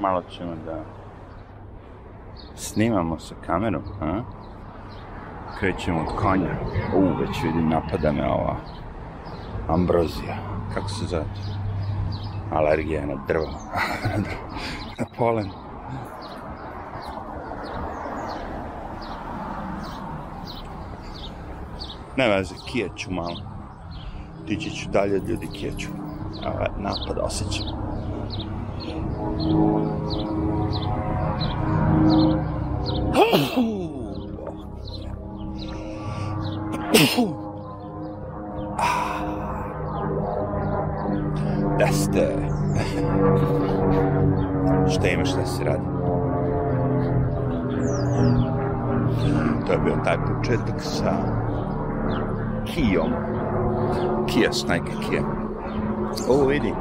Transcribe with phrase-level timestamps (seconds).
[0.00, 0.84] malo ćemo da
[2.54, 4.20] snimamo sa kamerom, a?
[5.58, 6.50] Krećemo od konja.
[6.96, 8.56] U, već vidim, napada me ova
[9.68, 10.36] ambrozija.
[10.74, 11.24] Kako se zove?
[12.50, 13.46] Alergija na drvo.
[14.98, 15.50] na polen.
[22.16, 23.36] Ne veze, kijeću malo.
[24.46, 25.88] Tići ću dalje od ljudi kijeću.
[26.78, 27.85] Napad osjećam.
[41.78, 42.36] Da ste.
[44.88, 45.82] Šta imaš da se radi?
[49.66, 51.12] To je bio taj početak sa
[52.64, 53.12] Kijom.
[54.26, 55.22] Kia Snajka Kia.
[56.28, 56.74] Ovo vidi,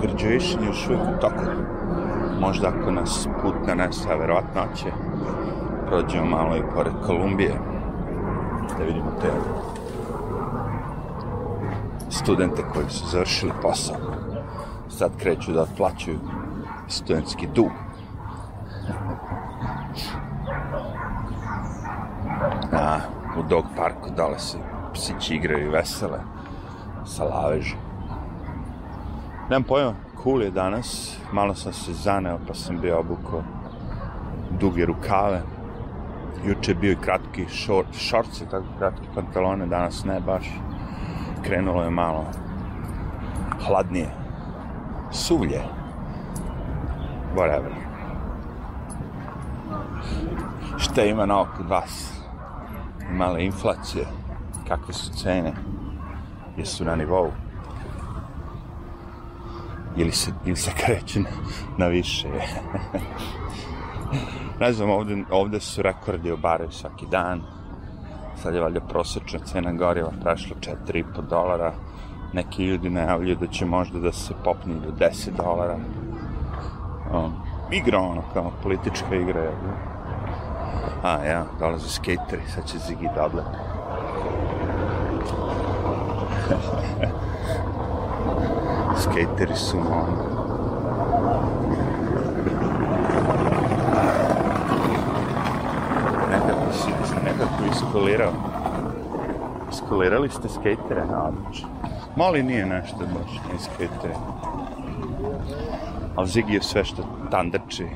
[0.00, 1.75] graduation još uvijek u toku.
[2.40, 4.86] Možda ako nas put nanese, verovatno će
[5.86, 7.54] prođemo malo i pored Kolumbije
[8.78, 9.30] da vidimo te
[12.10, 13.96] studente koji su završili posao.
[14.88, 16.18] Sad kreću da otplaćuju
[16.88, 17.70] studentski dug.
[22.72, 22.98] A
[23.38, 24.58] u dog parku dole se
[24.94, 26.18] psići igraju vesele
[27.04, 27.78] sa lavežom.
[29.50, 33.42] Nemam pojma, cool je danas, malo sam se zaneo pa sam bio obukao
[34.60, 35.42] duge rukave.
[36.44, 40.46] Juče je bio i kratki short, shorts i tako kratki pantalone, danas ne baš.
[41.42, 42.24] Krenulo je malo
[43.66, 44.08] hladnije.
[45.10, 45.60] Suvlje.
[47.36, 47.72] Whatever.
[50.78, 52.12] Šta ima na oko vas?
[53.12, 54.06] Male inflacije.
[54.68, 55.52] Kakve su cene?
[56.56, 57.30] Jesu na nivou?
[59.96, 61.28] Ili se, ili se kreće na,
[61.78, 62.28] na više.
[64.60, 67.42] ne znam, ovde, ovde su rekordi obaraju svaki dan.
[68.42, 71.72] Sad je valjda prosječna cena goriva prešla 4,5 dolara.
[72.32, 75.78] Neki ljudi najavljuju da će možda da se popne do 10 dolara.
[77.12, 77.32] Um,
[77.70, 79.40] igra ono, kao politička igra.
[79.40, 79.52] Je,
[81.02, 83.58] A, ja, dolaze skateri, sad će Ziggy da odleti.
[89.16, 90.06] Skateri su ono.
[96.30, 96.90] Nekako si,
[97.24, 98.32] nekako iskolirao.
[99.72, 101.68] Iskolirali ste skatere na odlično.
[102.16, 104.14] Mali nije nešto baš, nije skatere.
[106.16, 107.86] Ali Ziggy je sve što tandrči.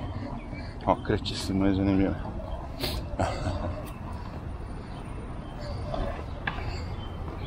[0.86, 2.14] Okreće se mu je zanimljivo.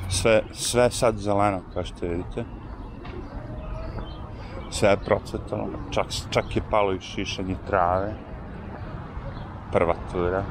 [0.09, 2.45] sve, sve sad zeleno, kao što vidite
[4.73, 8.13] sve je procvetalo, čak, čak je palo i šišanje trave,
[9.71, 10.43] prva tura.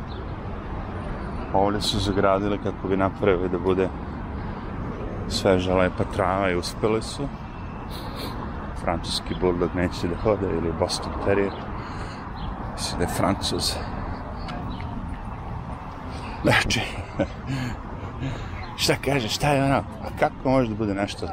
[1.54, 3.88] Ovdje su zagradili kako bi napravili da bude
[5.28, 7.28] sveža lepa trava i uspeli su.
[8.80, 11.52] Francuski bulldog neće da hode ili Boston Terrier.
[12.72, 13.74] Mislim da je Francuz.
[16.42, 16.80] Znači,
[18.82, 21.28] šta kaže, šta je ono, a kako može da bude nešto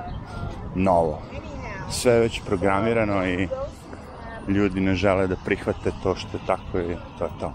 [0.75, 1.21] novo?
[1.89, 3.47] Sve već programirano i
[4.47, 7.51] ljudi ne žele da prihvate to što je tako i to je to.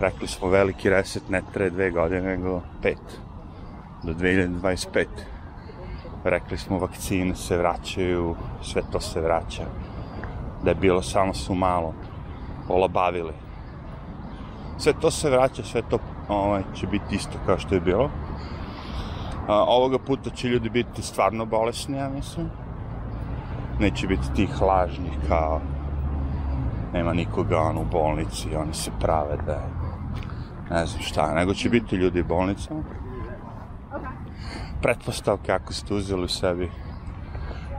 [0.00, 3.20] Rekli smo veliki reset ne traje dve godine, nego pet.
[4.02, 5.06] Do 2025.
[6.24, 9.64] Rekli smo vakcine se vraćaju, sve to se vraća.
[10.64, 11.94] Da je bilo samo su malo
[12.68, 13.32] olabavili.
[14.78, 15.98] Sve to se vraća, sve to
[16.28, 18.10] ovaj, će biti isto kao što je bilo.
[19.48, 22.61] A, ovoga puta će ljudi biti stvarno bolesni, ja mislim
[23.82, 25.60] neće biti tih lažnih kao
[26.92, 29.82] nema nikoga on u bolnici oni se prave da je
[30.70, 32.82] ne znam šta, nego će biti ljudi u bolnicama.
[34.82, 36.70] Pretpostavke ako ste uzeli u sebi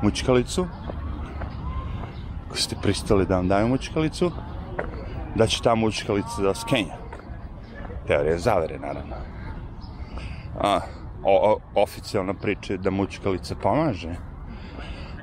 [0.01, 0.67] mučkalicu
[2.47, 4.31] ako ste pristali da vam daju mučkalicu
[5.35, 6.97] da će ta mučkalica da skenja.
[8.07, 9.15] Teorija zavere naravno.
[10.61, 10.79] A,
[11.23, 14.15] o, o, oficijalna priča je da mučkalica pomaže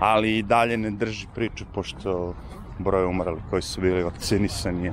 [0.00, 2.34] ali i dalje ne drži priču, pošto
[2.78, 4.92] broj umrali koji su bili vakcinisani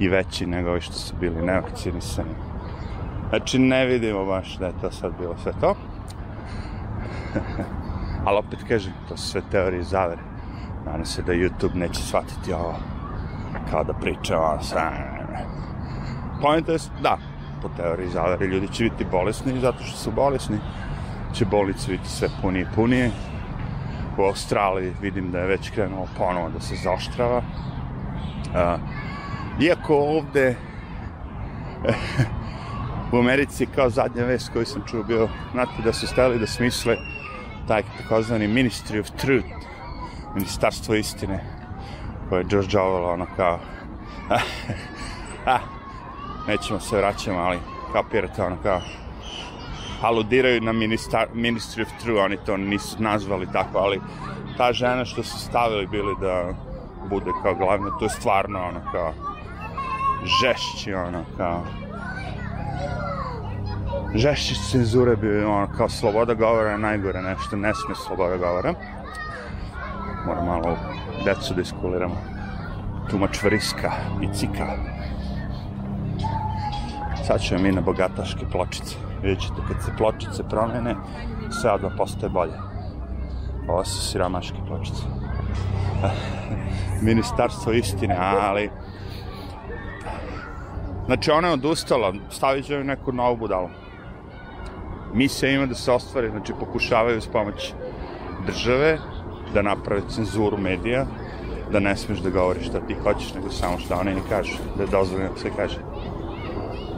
[0.00, 2.34] i veći nego ovi što su bili nevakcinisani.
[3.28, 5.74] Znači, ne vidimo baš da je to sad bilo sve to.
[8.24, 10.22] ali opet kažem, to su sve teorije zavere.
[10.86, 12.74] Nadam se da YouTube neće shvatiti ovo
[13.70, 14.92] kao da priča o sa...
[16.42, 17.18] Pojenta je, da,
[17.62, 20.58] po teoriji zavere ljudi će biti bolesni zato što su bolesni.
[21.34, 23.10] Će bolnice biti sve punije i punije
[24.18, 27.38] u Australiji vidim da je već krenulo ponovo da se zaoštrava.
[27.38, 28.80] Uh,
[29.60, 30.56] iako ovde
[33.12, 36.96] u Americi kao zadnja vest koju sam čuo bio znate da su stali da smisle
[37.68, 39.48] taj takozvani Ministry of Truth
[40.34, 41.44] ministarstvo istine
[42.28, 43.58] koje je George Orwell ono kao
[45.46, 45.60] ah,
[46.48, 47.58] nećemo se vraćamo ali
[47.92, 48.80] kapirate ono kao
[50.02, 54.00] aludiraju na ministar, Ministry of Truth oni to nisu nazvali tako ali
[54.56, 56.54] ta žena što su stavili bili da
[57.08, 59.12] bude kao glavno to je stvarno ono kao
[60.42, 61.64] žešći ono kao
[64.14, 68.74] žešći cenzure bi ono kao sloboda govora najgore nešto ne sme sloboda govora.
[70.26, 70.76] Moram malo
[71.24, 72.16] decu da iskuliramo.
[73.10, 73.92] Tumač vriska
[74.22, 74.66] i cika.
[77.26, 80.94] Sad ćemo mi na bogataške pločice vidjet ćete kad se pločice promene
[81.60, 82.52] sve odmah postaje bolje.
[83.68, 85.02] Ovo su siramaške pločice.
[87.08, 88.70] Ministarstvo istine ali
[91.06, 93.68] znači ona je odustala stavit će neku novu budalu.
[95.14, 97.72] Misija ima da se ostvari znači pokušavaju s pomoć
[98.46, 98.98] države
[99.54, 101.06] da naprave cenzuru medija,
[101.72, 104.82] da ne smeš da govoriš šta ti hoćeš, nego samo šta oni ne kažu, da
[104.82, 105.78] je dozvoljeno da se kaže.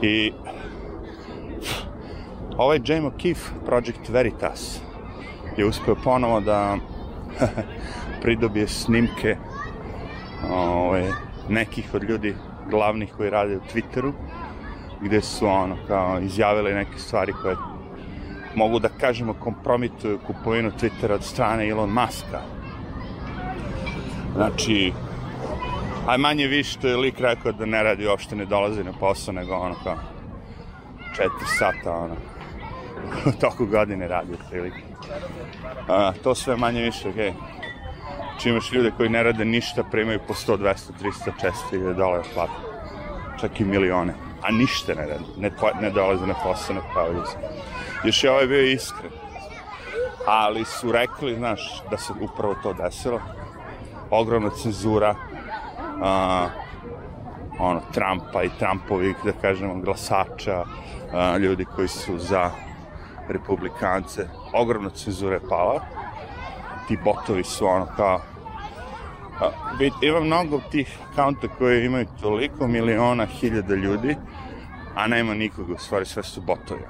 [0.01, 0.33] I
[2.57, 4.81] ovaj Jane O'Keefe, Project Veritas,
[5.57, 6.77] je uspeo ponovo da
[8.21, 9.35] pridobije snimke
[10.51, 11.11] ove,
[11.49, 12.35] nekih od ljudi
[12.69, 14.11] glavnih koji rade u Twitteru,
[15.01, 17.55] gde su ono kao izjavili neke stvari koje
[18.55, 22.41] mogu da kažemo kompromituju kupovinu Twittera od strane Elon Muska.
[24.35, 24.93] Znači,
[26.07, 29.33] aj manje više što je lik rekao da ne radi uopšte ne dolazi na posao,
[29.33, 29.95] nego ono kao
[31.15, 32.15] četiri sata, ono,
[33.41, 34.81] toku godine radi otprilike.
[35.87, 37.29] A, to sve manje više, okej.
[37.29, 37.61] Okay.
[38.41, 42.53] Znači imaš ljude koji ne rade ništa, primaju po 100, 200, 300, 400 dolara plata.
[43.41, 44.13] Čak i milione.
[44.41, 45.23] A ništa ne rade.
[45.37, 45.51] Ne,
[45.81, 47.37] ne dolaze na posao, ne pravaju se.
[48.03, 49.11] Još je ovaj bio iskren.
[50.27, 53.21] Ali su rekli, znaš, da se upravo to desilo.
[54.09, 55.15] Ogromna cenzura.
[56.01, 56.47] A,
[57.59, 60.63] ono, Trumpa i Trumpovih, da kažemo, glasača,
[61.13, 62.51] a, ljudi koji su za
[63.29, 64.27] republikance.
[64.53, 65.81] Ogromna cenzura je pala.
[66.87, 68.19] Ti botovi su ono kao
[69.41, 74.15] A, bit, ima mnogo tih kaunta koji imaju toliko miliona, hiljada ljudi,
[74.95, 76.81] a nema nikoga, u stvari sve su botovi.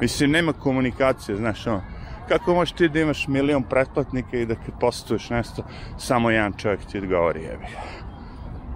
[0.00, 1.82] Mislim, nema komunikacije, znaš, ono,
[2.28, 5.64] kako možeš ti da imaš milion pretplatnika i da kad postuješ nešto,
[5.98, 7.66] samo jedan čovjek ti odgovori, jebi.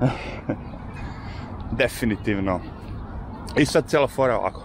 [1.82, 2.60] Definitivno.
[3.56, 4.62] I sad cijela fora ovako.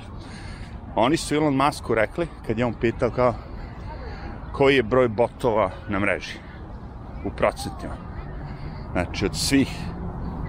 [0.95, 3.33] Oni su Elon Musku rekli, kad je on pitao kao,
[4.51, 6.39] koji je broj botova na mreži
[7.25, 7.93] u procentima.
[8.91, 9.69] Znači, od svih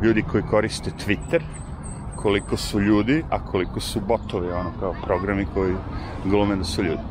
[0.02, 1.40] ljudi koji koriste Twitter,
[2.16, 5.74] koliko su ljudi, a koliko su botovi, ono, kao programi koji
[6.24, 7.02] glume da su ljudi.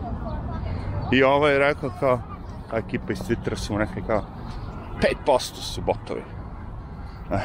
[1.11, 2.19] I ovo je rekao kao,
[2.71, 4.25] a ekipa iz Twittera su mu rekli kao,
[5.25, 6.23] 5% su botovi.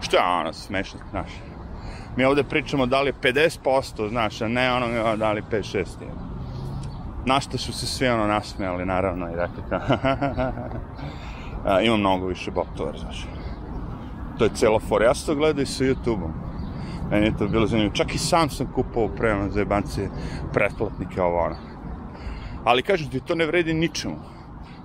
[0.00, 1.49] Što je ono smešno, znaš.
[2.16, 5.84] Mi ovde pričamo da li je 50%, znaš, a ne ono da li 5-6.
[7.26, 9.80] Na što su se svi ono nasmijali, naravno, i rekli kao,
[11.86, 13.26] ima mnogo više botova, znaš
[14.40, 15.04] to je cela fora.
[15.04, 16.32] Ja sam to gledao i sa YouTube-om.
[17.10, 17.94] Meni je to bilo zanimljivo.
[17.94, 20.10] Čak i sam sam kupao prema za jebancije
[20.52, 21.56] pretplatnike ovo ono.
[22.64, 24.16] Ali kažem ti, to ne vredi ničemu.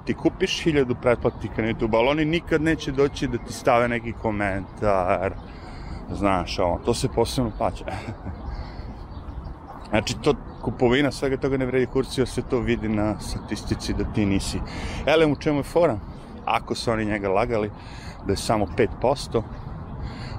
[0.06, 4.14] Ti kupiš hiljadu pretplatnika na YouTube, ali oni nikad neće doći da ti stave neki
[4.22, 5.34] komentar.
[6.12, 7.86] Znaš, ovo, to se posebno plaća.
[9.90, 14.26] znači, to kupovina svega toga ne vredi kurcio, se to vidi na statistici da ti
[14.26, 14.60] nisi.
[15.06, 15.98] Ele, u čemu je fora?
[16.46, 17.72] Ako su oni njega lagali,
[18.26, 18.66] da je samo
[19.02, 19.42] 5%,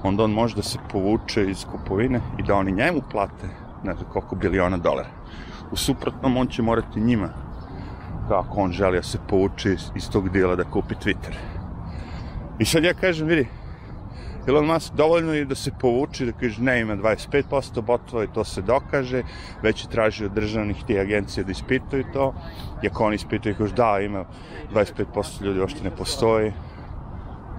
[0.03, 3.49] onda on može da se povuče iz kupovine i da oni njemu plate
[3.85, 5.09] ne znam koliko biliona dolara.
[5.73, 7.29] U suprotnom, on će morati njima,
[8.29, 11.35] kako on želi da se povuče iz, iz tog dijela da kupi Twitter.
[12.59, 13.49] I sad ja kažem, vidi,
[14.49, 18.45] Elon Musk dovoljno je da se povuče, da kaže ne ima 25% botova i to
[18.45, 19.23] se dokaže,
[19.63, 22.35] već je tražio državnih tih agencija da ispituju to,
[22.83, 24.25] i oni ispituju, kaže da, ima
[24.75, 26.53] 25% ljudi uopšte ne postoji,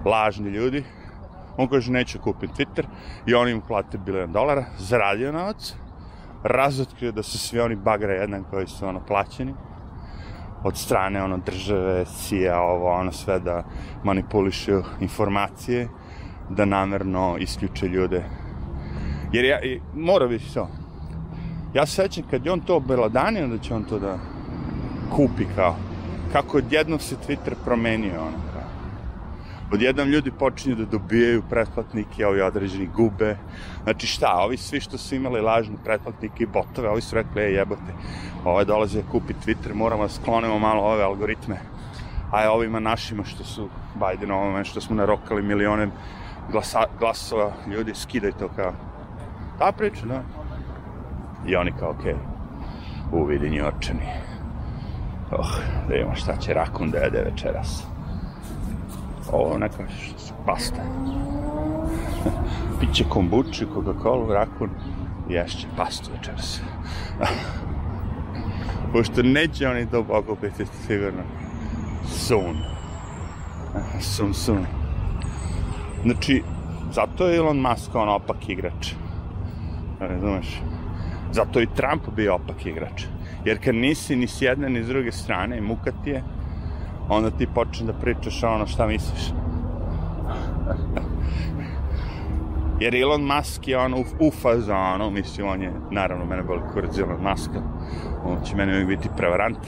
[0.04, 0.84] lažni ljudi.
[1.56, 2.84] On kaže, neću kupiti Twitter.
[3.26, 5.74] I oni mu plate bilion dolara, zaradio novac,
[6.42, 9.54] razotkrio da su svi oni bagre jedan koji su ono plaćeni.
[10.64, 13.64] Od strane ono države, CIA, ovo, ono sve da
[14.04, 15.88] manipulišu informacije,
[16.50, 18.24] da namerno isključe ljude.
[19.32, 20.68] Jer ja, i, mora biti to.
[21.74, 24.18] Ja se sećam kad je on to obelodanio da će on to da
[25.10, 25.76] kupi kao,
[26.32, 28.48] kako odjednom se Twitter promenio, ono,
[29.72, 33.36] odjednom ljudi počinju da dobijaju pretplatnike, ovi određeni gube.
[33.82, 37.54] Znači šta, ovi svi što su imali lažne pretplatnike i botove, ovi su rekli, ej
[37.54, 37.92] jebote,
[38.44, 41.56] ovaj dolaze kupi Twitter, moramo da sklonimo malo ove algoritme.
[42.32, 45.88] A ovima našima što su Bidenovome, što smo narokali milione
[46.52, 48.72] glasa, glasova, ljudi, skidaj to kao.
[49.58, 50.22] Ta priča, da.
[51.46, 53.20] I oni kao, okej, okay.
[53.22, 54.06] uvidi njorčani.
[55.30, 55.48] Oh,
[55.88, 57.82] da imamo šta će rakun da jede večeras.
[59.32, 59.76] Ovo neka
[60.46, 60.82] pasta.
[62.80, 64.70] Piće kombuču, Coca-Cola, rakun,
[65.28, 66.60] ješće pastu večeras.
[68.92, 71.22] Pošto neće oni to pokupiti, sigurno.
[72.06, 72.56] Soon.
[74.00, 74.77] Soon, soon.
[76.02, 76.42] Znači,
[76.92, 78.92] zato je Elon Musk on opak igrač.
[80.00, 80.60] Razumeš?
[81.32, 83.04] Zato i Trump bio opak igrač.
[83.44, 86.22] Jer kad nisi ni s jedne ni s druge strane, muka ti je,
[87.08, 89.22] onda ti počne da pričaš ono šta misliš.
[92.80, 96.98] Jer Elon Musk je on u, u fazonu, mislim, on je, naravno, mene boli kurac
[96.98, 97.50] Elon Musk,
[98.24, 99.58] on će mene uvijek biti prevarant,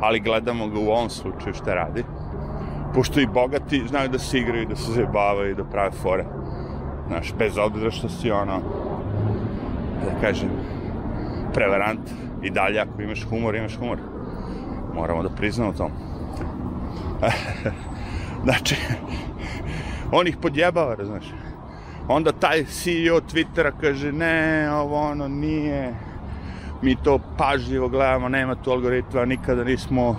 [0.00, 2.04] ali gledamo ga u ovom slučaju šta radi.
[2.94, 6.24] Pošto i bogati znaju da se igraju, da se zabavaju, da prave fore.
[7.08, 8.60] Znaš, bez obzira što si ono,
[10.04, 10.48] da kažem,
[11.54, 12.10] prevarant
[12.42, 13.98] i dalje ako imaš humor, imaš humor.
[14.94, 15.90] Moramo da priznamo to.
[18.44, 18.76] znači,
[20.12, 21.24] on ih podjebava, znaš.
[22.08, 25.94] Onda taj CEO Twittera kaže, ne, ovo ono nije,
[26.82, 30.16] mi to pažljivo gledamo, nema tu algoritma, nikada nismo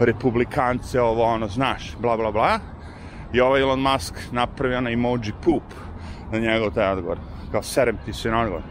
[0.00, 2.58] republikance, ovo ono, znaš, bla, bla, bla.
[3.32, 5.62] I ovaj Elon Musk napravi onaj emoji poop
[6.32, 7.18] na njegov taj odgovor.
[7.52, 8.62] Kao serem ti se na odgovor.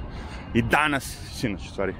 [0.53, 1.93] I danas, sinoć, stvari,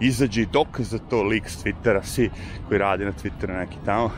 [0.00, 2.30] izađe i dokaz za to lik s Twittera, svi
[2.68, 4.10] koji radi na Twitteru neki tamo,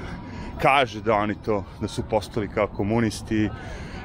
[0.62, 3.50] kaže da oni to, da su postali kao komunisti,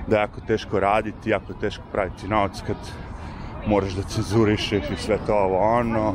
[0.07, 2.77] da je jako teško raditi, jako teško praviti novac kad
[3.67, 6.13] moraš da cenzurišeš i sve to ovo ono,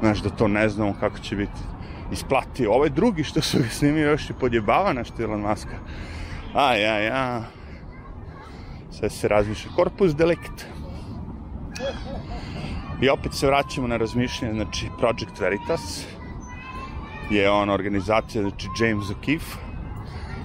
[0.00, 1.60] znaš da to ne znamo kako će biti
[2.12, 2.66] isplati.
[2.66, 5.76] Ovaj drugi što su ga snimili još i podjebava na što Elon Muska.
[6.54, 7.40] Aj, aj, aj.
[8.90, 9.70] Sve se razmišlja.
[9.76, 10.66] Korpus delikt.
[13.00, 16.06] I opet se vraćamo na razmišljanje, znači Project Veritas
[17.30, 19.56] je on organizacija, znači James O'Keefe,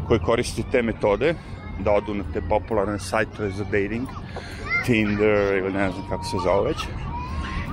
[0.07, 1.35] koji koristi te metode
[1.79, 4.07] da odu na te popularne sajtove za dating,
[4.85, 6.77] Tinder ili ne znam kako se zove već,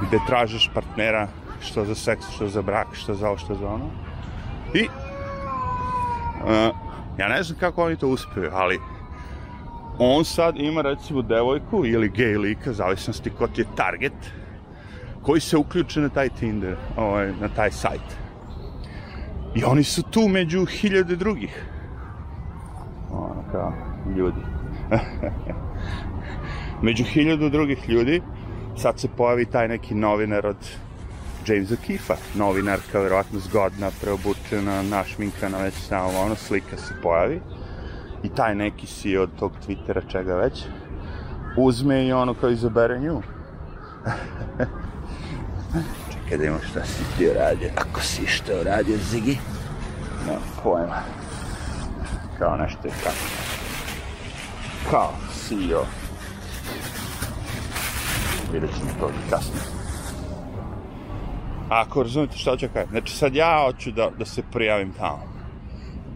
[0.07, 1.29] gde tražiš partnera
[1.61, 3.91] što za seks, što za brak, što za ovo, što za ono.
[4.75, 6.77] I uh,
[7.19, 8.79] ja ne znam kako oni to uspiju, ali
[9.99, 14.13] on sad ima recimo devojku ili gej lika, zavisnosti ko ti je target,
[15.23, 18.17] koji se uključe na taj Tinder, ovaj, na taj sajt.
[19.55, 21.65] I oni su tu među hiljade drugih.
[23.13, 23.73] Ono kao,
[24.17, 24.41] ljudi.
[26.83, 28.23] među hiljadu drugih ljudi,
[28.77, 30.57] sad se pojavi taj neki novinar od
[31.47, 37.41] Jamesa Kifa, novinarka, verovatno zgodna, preobučena, našminkana, već samo ono, slika se pojavi.
[38.23, 40.65] I taj neki si od tog Twittera, čega već,
[41.57, 43.23] uzme i ono kao izabere nju.
[46.13, 47.71] Čekaj da imamo šta si ti uradio.
[47.77, 49.39] Ako si što uradio, Zigi?
[50.27, 50.33] No,
[50.63, 51.03] pojma.
[52.39, 53.17] Kao nešto je kako.
[54.91, 55.85] Kao CEO.
[58.53, 59.80] Vidjet ćemo to kasnije.
[61.71, 62.87] Ako razumete šta ću kaj.
[62.91, 65.23] Znači sad ja hoću da, da se prijavim tamo.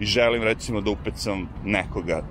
[0.00, 2.22] I želim recimo da upecam nekoga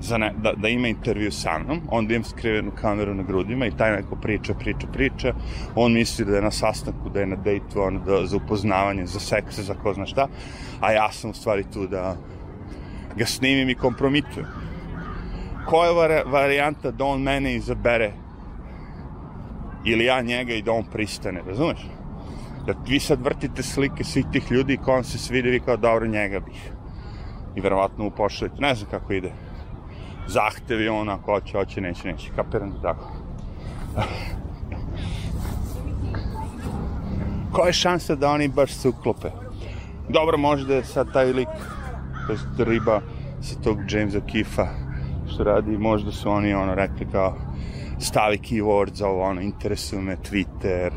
[0.00, 3.76] za ne, da, da ima intervju sa mnom, onda imam skrivenu kameru na grudima i
[3.76, 5.34] taj neko priča, priča, priča,
[5.74, 9.20] on misli da je na sastanku, da je na dejtu, on da, za upoznavanje, za
[9.20, 10.28] seks, za ko zna šta,
[10.80, 12.16] a ja sam u stvari tu da
[13.16, 14.46] ga snimim i kompromitujem.
[15.66, 18.12] Koja je var, varijanta da on mene izabere
[19.84, 21.86] ili ja njega i da on pristane, razumeš?
[22.66, 26.06] Da vi sad vrtite slike svih tih ljudi ko vam se svide, vi kao dobro
[26.06, 26.70] njega bih.
[27.56, 28.12] I verovatno mu
[28.58, 29.32] ne znam kako ide
[30.26, 32.30] zahtevi on ako hoće, hoće, neće, neće.
[32.36, 33.12] Kapiram da tako.
[37.52, 39.28] Koja je šansa da oni baš se uklope?
[40.08, 41.48] Dobro, možda je sad taj lik,
[42.26, 43.00] to je riba
[43.40, 44.66] sa tog Jamesa Kifa,
[45.34, 47.36] što radi, možda su oni ono rekli kao
[47.98, 50.90] stavi keyword za ovo, ono, interesuje me Twitter,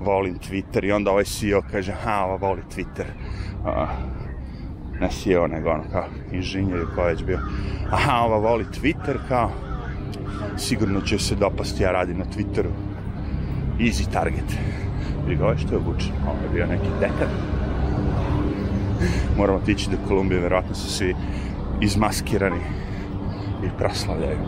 [0.00, 3.06] volim Twitter, i onda ovaj CEO kaže, ha, ovo voli Twitter.
[3.64, 3.88] Uh,
[5.00, 7.38] ne CEO, nego ono kao inženjer ili ko već bio.
[7.90, 9.50] Aha, ova voli Twitter, kao
[10.56, 12.70] sigurno će se dopasti, ja radim na Twitteru.
[13.78, 14.58] Easy target.
[15.28, 16.12] I ga, što je obučen?
[16.26, 17.28] Ovo je bio neki dekan.
[19.38, 21.14] Moramo tići do Kolumbije, verovatno su svi
[21.80, 22.60] izmaskirani
[23.64, 24.38] i proslavljaju.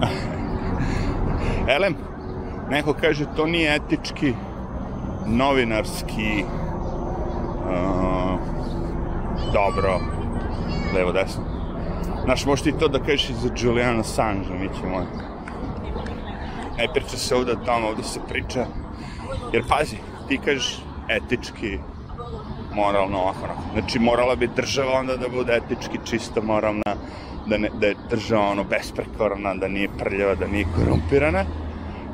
[1.76, 1.96] Elem,
[2.70, 4.34] neko kaže to nije etički,
[5.26, 6.44] novinarski,
[7.64, 8.40] uh,
[9.52, 10.00] dobro,
[10.94, 11.44] levo, desno.
[12.24, 15.06] Znaš, možeš ti to da kažeš i za Juliana Assange, mi ćemo...
[16.78, 18.66] Ne priča se ovde o tome, ovde se priča...
[19.52, 19.96] Jer pazi,
[20.28, 21.78] ti kažeš etički,
[22.76, 23.62] moralno, ovako, onako.
[23.72, 26.96] Znači, morala bi država onda da bude etički čisto moralna,
[27.46, 31.44] da, ne, da je država ono besprekorna, da nije prljava, da nije korumpirana.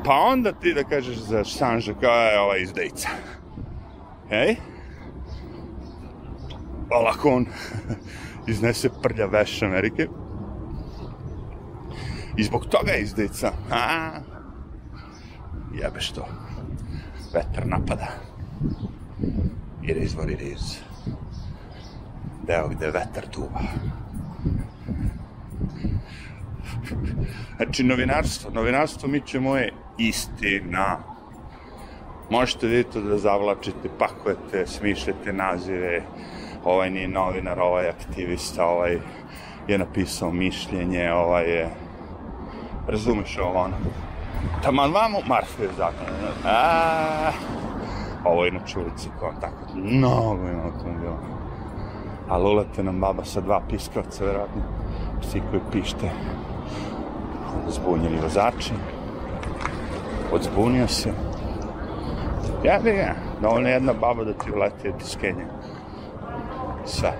[0.04, 3.08] Pa onda ti da kažeš za Sanža kao je ova izdejica.
[4.28, 4.56] Hej?
[6.88, 7.46] Pa lako on
[8.52, 10.08] iznese prlja veš Amerike.
[12.36, 13.52] I zbog toga je izdejica.
[13.70, 14.10] A,
[15.74, 16.26] jebeš to.
[17.34, 18.06] Vetar napada.
[19.82, 20.78] It is what it is.
[22.46, 23.60] Deo gde vetar tuva.
[27.56, 28.50] Znači, novinarstvo.
[28.50, 30.98] Novinarstvo mi ćemo je istina.
[32.30, 36.02] Možete vidjeti da zavlačite, pakujete, smišljate nazive.
[36.64, 38.98] Ovaj nije novinar, ovaj aktivista, ovaj
[39.68, 41.70] je napisao mišljenje, ovaj je...
[42.88, 43.76] Razumeš ovo ono?
[44.62, 46.06] Taman vamo, Marfev zakon.
[46.44, 47.30] A,
[48.24, 51.16] ovo je inače ulici koja tako mnogo ima automobila.
[52.28, 54.62] Ali ulete nam baba sa dva piskavca, verovatno,
[55.20, 56.10] psi koji pište.
[57.68, 58.72] Zbunjeni vozači.
[60.32, 61.12] Odzbunio se.
[62.64, 65.46] Ja bi ga, dovoljno jedna baba da ti uleti od tiskenja.
[66.84, 67.12] Sve.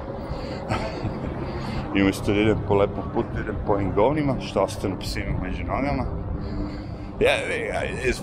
[1.96, 5.64] I umjesto da idem po lepom putu, idem po ovim govnima, što ostanu psima među
[5.64, 6.04] nogama.
[7.20, 8.22] Ja bi ga, it is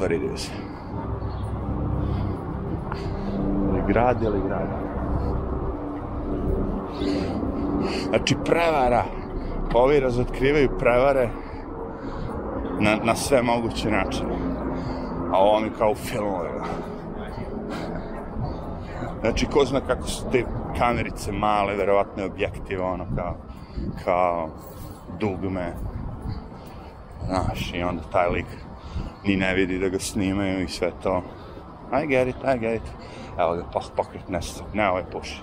[3.90, 3.94] is.
[3.94, 4.68] Ili grad, ili grad.
[8.10, 9.04] Znači, prevara.
[9.74, 11.30] Ovi razotkrivaju prevare
[12.80, 14.36] na, na sve moguće načine.
[15.32, 16.66] A ovo mi kao u filmovima.
[19.22, 20.46] Znači, ko zna kako su te
[20.78, 23.36] kamerice male, verovatno je objektiv, ono, kao,
[24.06, 24.50] kao
[25.20, 25.74] dugme.
[27.26, 28.46] Znaš, i onda taj lik
[29.26, 31.22] ni ne vidi da ga snimaju i sve to.
[32.04, 32.92] I get it, I get it.
[33.40, 34.68] Evo ga, pok, pokret nestao.
[34.74, 35.42] Ne, ovaj puši.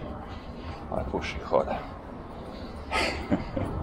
[0.90, 1.78] Ovaj puši, hoda.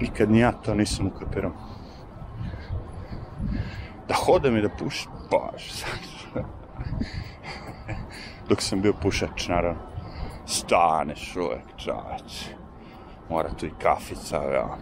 [0.00, 1.52] Nikad ni ja to nisam ukapirao.
[4.08, 5.84] Da hodam i da pušim, bože,
[8.48, 9.80] Dok sam bio pušač, naravno.
[10.46, 12.48] Staneš uvek, čoveč.
[13.28, 14.76] Mora tu i kafica, ja.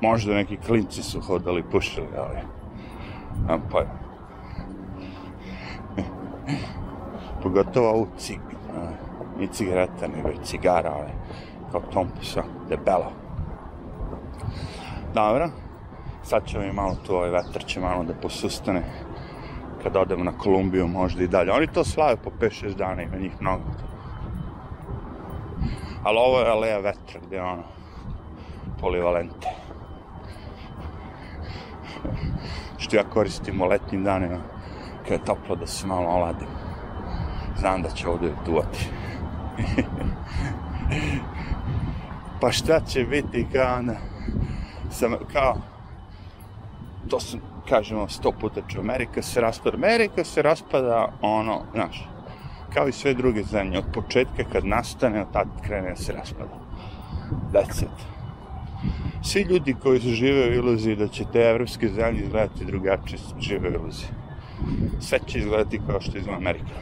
[0.00, 2.36] Možda neki klinci su hodali pušili, ali...
[3.42, 3.90] Nemam pojma.
[7.42, 8.40] Pogotovo ovu cig...
[9.38, 11.10] Ni cigareta, nego i cigara, ali...
[11.72, 13.12] Kao tompusa, debelo.
[15.14, 15.50] Dobro.
[16.22, 18.82] Sad ćemo i malo tu, ovaj vetar će malo da posustane.
[19.82, 21.52] Kad odemo na Kolumbiju, možda i dalje.
[21.52, 23.64] Oni to slave po 5-6 dana, ima njih mnogo.
[26.02, 27.62] Ali ovo je aleja vetra, gde je ono,
[28.80, 29.48] polivalente.
[32.78, 34.38] Što ja koristim u letnjim danima,
[35.02, 36.48] kad je toplo da se malo oladim.
[37.58, 38.88] Znam da će ovde duvati.
[42.40, 43.96] pa šta će biti kao onda,
[44.90, 45.56] sam, kao,
[47.08, 52.08] to sam, kažemo, sto puta ću, Amerika se raspada, Amerika se raspada, ono, znaš,
[52.74, 56.54] kao i sve druge zemlje, od početka kad nastane, od tad krene da se raspada.
[57.52, 58.15] That's it.
[59.26, 63.68] Svi ljudi koji su žive u iluziji da će te evropske zemlje izgledati drugačije, žive
[63.68, 64.08] u iluziji.
[65.00, 66.74] Sve će izgledati kao što izgleda Amerika.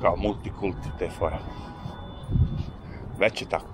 [0.00, 1.38] Kao multikulti te fora.
[3.18, 3.70] Već je tako.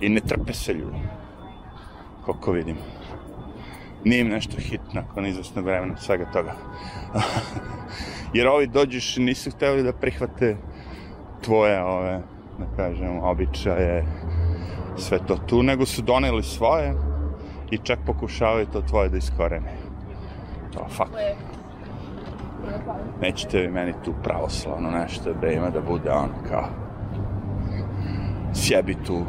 [0.00, 0.98] I ne trpe se ljudi.
[2.24, 2.76] Koliko vidim.
[4.04, 6.54] Nije im nešto hit nakon izvestnog vremena svega toga.
[8.34, 10.56] Jer ovi dođeš nisu hteli da prihvate
[11.44, 12.20] tvoje, ove,
[12.58, 14.04] da kažem, običaje,
[14.96, 16.94] sve to tu, nego su doneli svoje
[17.70, 19.76] i čak pokušavaju to tvoje da iskorene.
[20.72, 21.10] To, fuck.
[23.20, 26.64] Nećete vi meni tu pravoslavno nešto da ima da bude ono kao
[28.54, 29.24] sjebi tu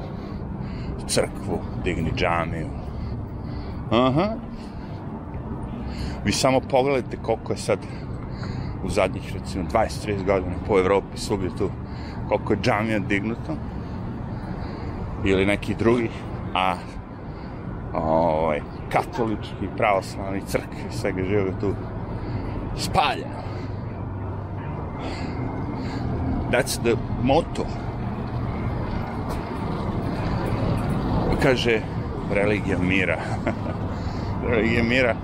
[1.08, 2.68] crkvu, digni džamiju.
[3.92, 4.30] Aha.
[6.26, 7.80] Vi samo pogledajte koliko je sad
[8.84, 11.70] u zadnjih recimo 20-30 godina po Evropi svugdje tu
[12.28, 13.56] koliko je džamija dignuto
[15.26, 16.10] ili neki drugi
[16.56, 16.76] a
[17.94, 21.76] ovaj, katolički, pravoslavni crkvi, svega žive tu
[22.78, 23.44] Spaljeno.
[26.52, 27.66] That's the motto.
[31.44, 31.82] Kaže,
[32.32, 33.20] religija mira.
[34.50, 35.16] religija mira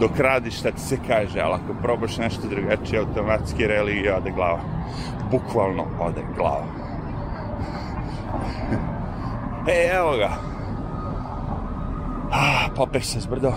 [0.00, 4.60] dok radiš šta ti se kaže, ali ako probaš nešto drugačije, automatski religija ode glava.
[5.30, 6.83] Bukvalno ode glava.
[9.68, 10.30] E, evo ga.
[12.30, 13.52] Ah, popeš se zbrdo.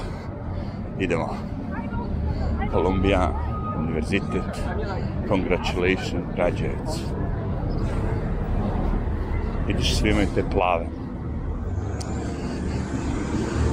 [1.00, 1.36] Idemo.
[2.72, 3.32] Columbia
[3.78, 4.63] Universitet.
[5.28, 7.02] Congratulations, graduates.
[9.67, 10.86] Vidiš, svi imaju te plave.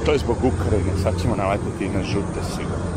[0.05, 2.95] To je zbog Ukrajine, sad ćemo naletiti na žute sigurno.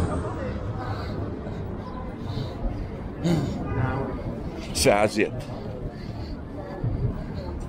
[4.74, 5.33] Sve Azijet.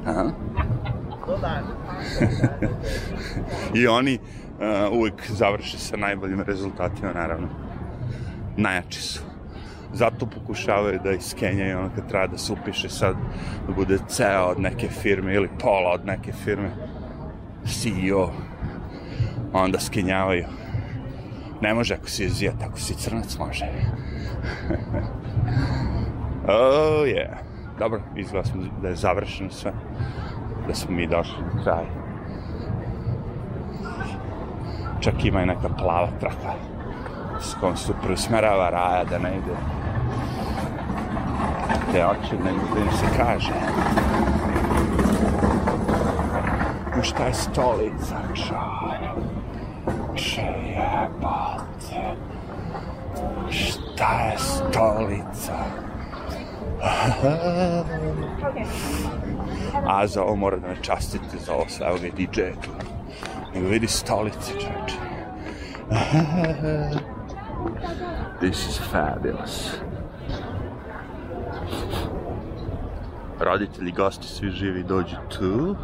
[0.05, 0.48] Aha.
[3.73, 7.47] I oni uh, uvijek završe sa najboljim rezultatima, naravno.
[8.57, 9.21] Najjači su.
[9.93, 13.15] Zato pokušavaju da iskenjaju ono kad treba da se upiše sad
[13.67, 16.69] da bude ceo od neke firme ili pola od neke firme.
[17.65, 18.31] CEO
[19.53, 20.45] onda skenjavaju.
[21.61, 23.65] Ne može ako si azijat, ako si crnac može.
[26.47, 27.35] oh yeah.
[27.79, 29.71] Dobro, izgleda smo da je završeno sve.
[30.67, 31.98] Da smo mi došli do kraja.
[34.99, 36.53] Čak ima i neka plava traka
[37.41, 39.55] s kojom se preusmerava raja da ne ide
[41.91, 43.53] te oči, nego da im se kaže
[47.03, 48.99] šta je stolica, čaj.
[50.15, 52.15] Če jebate.
[53.49, 55.57] Šta je stolica?
[59.87, 62.69] A za ovo mora da me častite za ovo sve, evo ga DJ tu.
[63.55, 64.99] Nego vidi stolice, čoče.
[68.39, 69.79] This is fabulous.
[73.39, 75.75] Roditelji, gosti, svi živi dođu tu.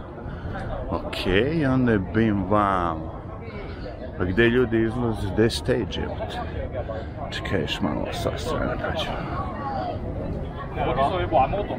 [0.90, 3.22] Ok, i onda je bim vamo.
[4.18, 6.40] Pa gde ljudi izlaze, gde je stage, te.
[7.32, 9.56] Čekaj, još malo sa strane nađemo.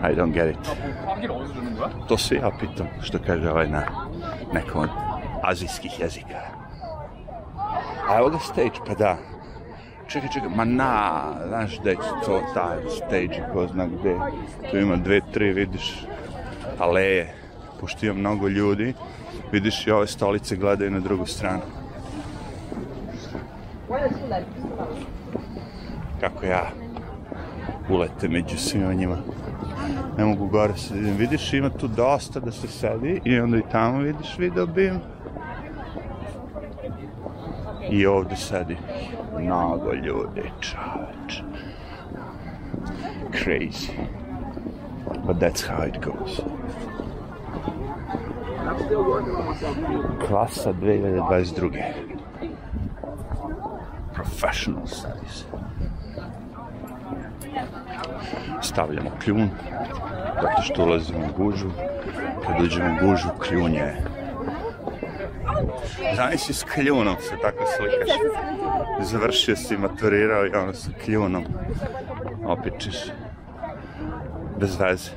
[0.02, 0.70] I don't get it.
[2.08, 3.82] To se ja pitam, što kaže ovaj na
[4.52, 4.88] nekom
[5.46, 6.40] azijskih jezika.
[8.08, 9.16] A evo ga stage, pa da.
[10.08, 14.16] Čekaj, čekaj, ma na, znaš gde će to taj stage, ko zna gde.
[14.70, 16.06] Tu ima dve, tri, vidiš,
[16.78, 17.34] aleje.
[17.80, 18.94] Pošto ima mnogo ljudi,
[19.52, 21.62] vidiš i ove stolice gledaju na drugu stranu.
[26.20, 26.70] Kako ja
[27.90, 29.16] ulete među svima njima.
[30.18, 31.16] Ne mogu gore se vidim.
[31.16, 35.00] Vidiš, ima tu dosta da se sedi i onda i tamo vidiš video bim.
[37.90, 38.76] I ovde sedi
[39.38, 41.42] mnogo ljudi, čoveč.
[43.32, 43.92] Crazy.
[45.26, 46.40] But that's how it goes.
[50.28, 52.16] Klasa 2022
[54.14, 55.44] professional studies.
[58.62, 59.48] Stavljamo kljun,
[60.42, 61.68] zato što ulazimo u gužu.
[62.46, 64.15] Kad uđemo u gužu, kljun je.
[66.14, 68.08] Znaš s kljunom se tako slikaš.
[69.00, 71.44] Završio si, maturirao i ono sa kljunom.
[72.44, 72.96] Opičeš.
[74.60, 75.10] Bez veze.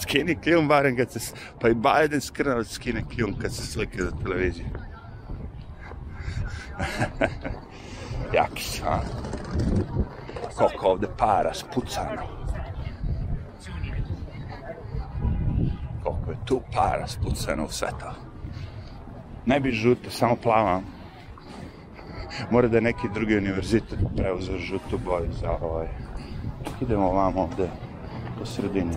[0.00, 1.34] Skini kljun barem kad se...
[1.60, 4.66] Pa i Biden skrnao skine kljun kad se slika za televiziju.
[8.34, 9.00] Jaki a?
[10.56, 12.22] Koliko ovde para spucano.
[16.02, 18.27] Koliko je tu para spucano u sve to.
[19.48, 20.80] Ne bi žuto, samo plava.
[22.50, 25.86] Mora da je neki drugi univerzitet preuzeo žutu boju za ovaj.
[26.80, 27.68] Idemo ovamo ovde,
[28.38, 28.96] po sredini.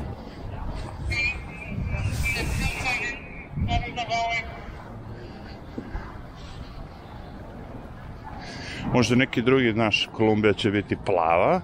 [8.93, 11.61] Možda neki drugi, znaš, Kolumbija će biti plava,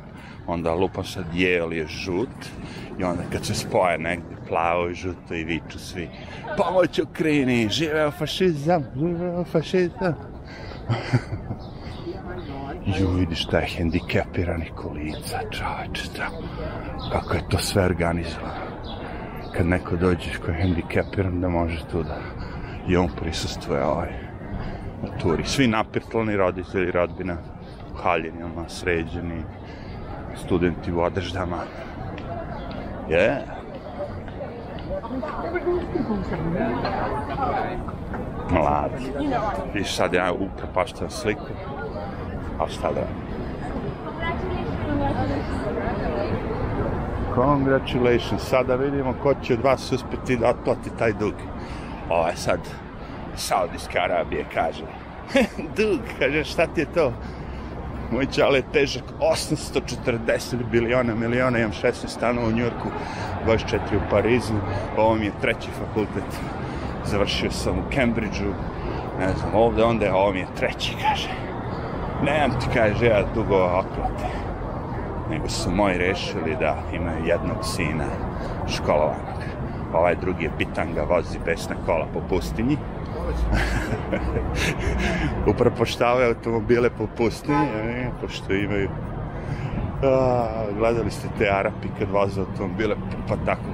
[0.48, 2.50] onda lupa sad jel je žut,
[3.00, 6.10] i onda kad se spoje negde plavo i žuto i viču svi
[6.58, 10.16] pomoć Ukrajini, živeo fašizam, živeo fašizam.
[13.00, 16.38] Ju, vidiš taj hendikepirani kolica, čoveče, tamo.
[17.12, 18.68] Kako je to sve organizovano.
[19.54, 22.18] Kad neko dođe ko je hendikepiran, da može tu da
[22.88, 24.10] i on prisustuje ovaj
[25.04, 25.44] na turi.
[25.46, 27.38] Svi napirtlani roditelji, rodbina,
[28.04, 29.44] haljeni, ono, sređeni,
[30.36, 31.64] studenti u odeždama.
[33.10, 33.58] Yeah.
[38.52, 38.92] Mlad.
[39.76, 41.46] I sad ja upropaštam sliku.
[42.60, 43.08] A šta da?
[47.36, 48.42] Congratulations.
[48.42, 51.34] Sada da vidimo ko će od vas uspjeti da otplati taj dug.
[52.10, 52.60] Ovaj sad
[53.36, 54.84] Saudijska Arabija kaže.
[55.78, 57.14] dug, kaže šta ti je to?
[58.12, 62.90] Moj čale težak 840 biliona miliona, imam 16 stanova u Njurku,
[63.46, 64.54] 24 u Parizu,
[64.98, 66.40] ovo mi je treći fakultet.
[67.06, 68.54] Završio sam u Cambridgeu,
[69.20, 71.30] ne znam, ovde, onda, ovo mi je treći, kaže.
[72.24, 74.28] Nemam ti, kaže, ja dugo otplate.
[75.30, 78.06] Nego su moji rešili da imaju jednog sina
[78.68, 79.38] školovanog.
[79.94, 82.78] Ovaj drugi je bitanga, vozi besna kola po pustinji.
[85.52, 88.90] upropoštavaju automobile po pustinji, ne, pošto imaju
[90.04, 90.48] a,
[90.78, 92.96] gledali ste te Arapi kad voze automobile
[93.28, 93.70] pa tako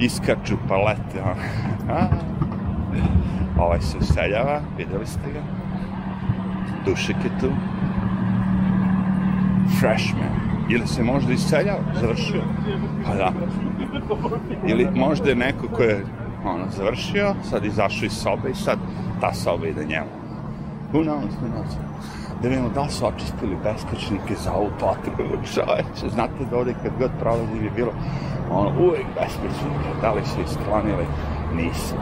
[0.00, 1.20] iskaču pa lete
[1.90, 2.06] a,
[3.58, 5.40] ovaj se useljava videli ste ga?
[6.86, 7.50] Dušek je tu.
[9.80, 10.48] Freshman.
[10.68, 11.80] Ili se možda iseljava?
[12.00, 12.42] Završio.
[13.06, 13.32] Pa da.
[14.66, 16.04] Ili možda je neko ko je
[16.44, 18.78] ono, završio, sad izašao iz sobe i sad
[19.20, 20.10] ta soba ide njemu.
[20.92, 21.76] Who knows, who knows.
[22.42, 26.14] Da vidimo da li su očistili beskućnike za ovu potrebu, čoveče.
[26.14, 27.92] Znate da ovdje kad god prolazi je bilo
[28.50, 29.88] ono, uvijek beskućnike.
[30.00, 31.06] Da li su isklonili?
[31.54, 31.94] Nisu.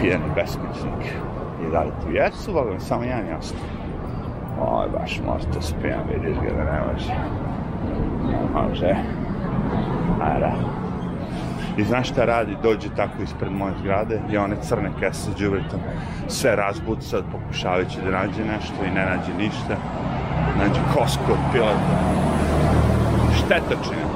[0.00, 1.14] Pijeni beskućnik.
[1.62, 3.58] I da li tu jesu, volim, samo jedan jasno.
[4.60, 7.14] Oj, baš možete spijan, vidiš ga da ne može.
[8.54, 8.96] Može.
[10.22, 10.52] Ajde.
[11.78, 12.56] I znaš šta radi?
[12.62, 15.80] Dođe tako ispred moje zgrade i one crne kese sa džubritom
[16.28, 19.76] sve razbuca, pokušavajući da nađe nešto i ne nađe ništa.
[20.58, 21.98] Nađe kosku od pilata.
[23.36, 24.08] Štetočina.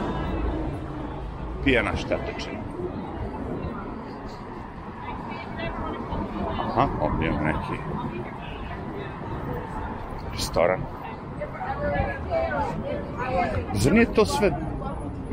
[1.65, 2.59] Pijena štetočina.
[6.77, 7.83] Aha, ovdje imamo neki
[10.33, 10.81] restoran.
[13.73, 14.53] Zar nije to sve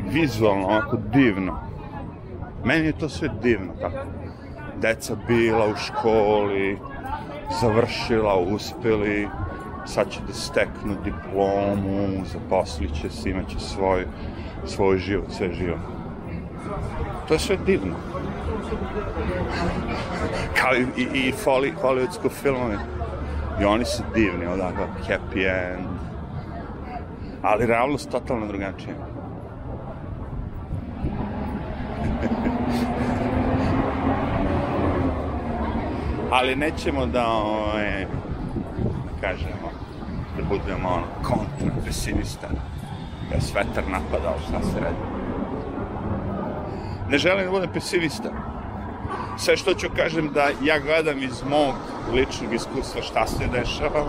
[0.08, 1.69] vizualno, ovako divno?
[2.64, 4.06] Meni je to sve divno tako.
[4.80, 6.78] Deca bila u školi,
[7.60, 9.28] završila, uspeli,
[9.86, 14.06] sad će da steknu diplomu, zaposlit će se, imat će svoj,
[14.66, 15.78] svoj život, sve živo.
[17.28, 17.94] To je sve divno.
[20.54, 22.78] Kao i, i, i foli, hollywoodsko filmove.
[23.60, 25.86] I oni su divni, odakle, happy end.
[27.42, 28.94] Ali realnost totalno drugačija.
[36.30, 38.06] Ali nećemo da ove,
[39.20, 39.70] kažemo
[40.36, 42.48] da budemo ono kontra pesimista
[43.28, 44.96] da je svetar napadao šta se radi.
[47.10, 48.30] Ne želim da budem pesimista.
[49.38, 51.74] Sve što ću kažem da ja gledam iz mog
[52.12, 54.04] ličnog iskustva šta se dešava.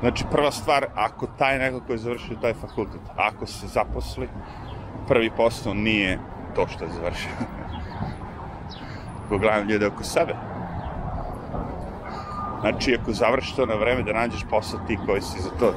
[0.00, 4.28] Znači prva stvar ako taj neko koji je završio taj fakultet ako se zaposli
[5.08, 6.18] prvi posao nije
[6.54, 7.30] to što je završio
[9.28, 10.34] gledam ljude oko sebe.
[12.60, 15.74] Znači, ako završiš to na vreme da nađeš posao ti koji si za to,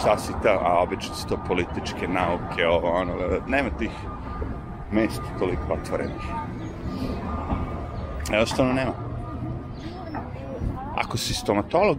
[0.00, 3.12] šta si ta, a obično su to političke nauke, ovo, ono,
[3.46, 3.90] nema tih
[4.92, 6.22] mesta toliko otvorenih.
[8.30, 8.92] Jednostavno nema.
[10.96, 11.98] Ako si stomatolog,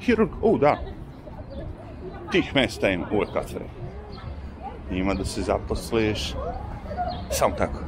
[0.00, 0.76] hirurg, u, da,
[2.30, 3.72] tih mesta ima uvek otvorenih.
[4.90, 6.34] Ima da se zaposliš,
[7.30, 7.85] samo tako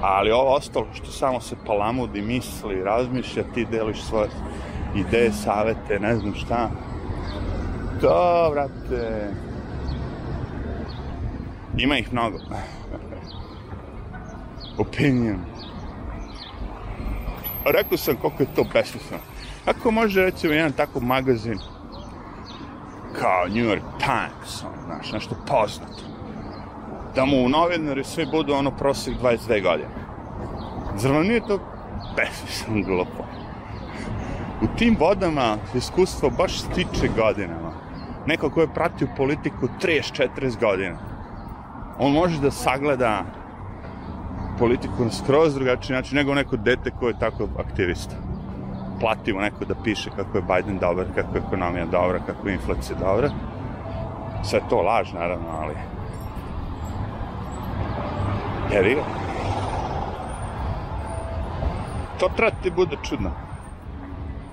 [0.00, 4.28] ali ovo ostalo što samo se palamudi, misli, razmišlja, ti deliš svoje
[4.94, 6.70] ideje, savete, ne znam šta.
[8.00, 9.30] To, brate,
[11.76, 12.38] ima ih mnogo.
[14.78, 15.38] Opinion.
[17.64, 19.22] Rekao sam koliko je to besmisleno.
[19.64, 21.58] Kako može recimo jedan takav magazin
[23.20, 26.09] kao New York Times, ono, znaš, nešto poznato,
[27.14, 29.90] da mu novinari svi budu ono prosjek 22 godine.
[30.96, 31.58] Zar vam nije to
[32.16, 33.24] besmisleno glupo?
[34.62, 37.72] U tim vodama iskustvo baš stiče godinama.
[38.26, 40.96] Neko ko je pratio politiku 30-40 godina.
[41.98, 43.24] On može da sagleda
[44.58, 48.14] politiku na skroz drugačiji način nego neko dete koje je tako aktivista.
[49.00, 52.98] Platimo neko da piše kako je Biden dobar, kako je ekonomija dobra, kako je inflacija
[52.98, 53.30] dobra.
[54.42, 55.74] Sve to laž, naravno, ali
[58.72, 59.04] Jevi ga.
[62.20, 63.30] To treba ti bude čudno.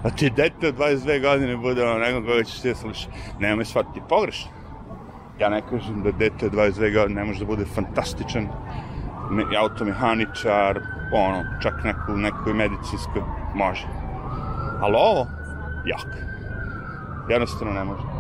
[0.04, 3.14] A ti dete od 22 godine bude ono nekog koga ćeš ti slušati.
[3.40, 4.52] Nema me shvatiti pogrešno.
[5.40, 8.48] Ja ne kažem da dete od 22 godine ne može da bude fantastičan
[9.60, 10.80] automehaničar,
[11.14, 13.22] ono, čak neku, nekoj medicinskoj,
[13.56, 13.88] može.
[14.82, 15.28] Ali ovo,
[15.86, 16.08] jak.
[17.30, 18.17] Jednostavno ne može.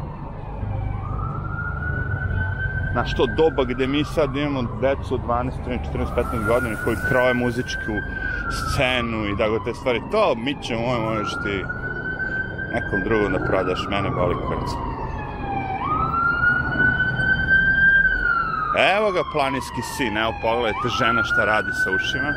[2.97, 6.97] Znaš, to doba gde mi sad imamo decu od 12, 13, 14, 15 godina koji
[7.09, 7.93] kroje muzičku
[8.57, 11.55] scenu i go te stvari, to mi ćemo, moj, možeš ti
[12.73, 14.69] nekom drugom da prodaš, mene boli kurac.
[18.95, 22.31] Evo ga planinski sin, evo pogledajte žena šta radi sa ušima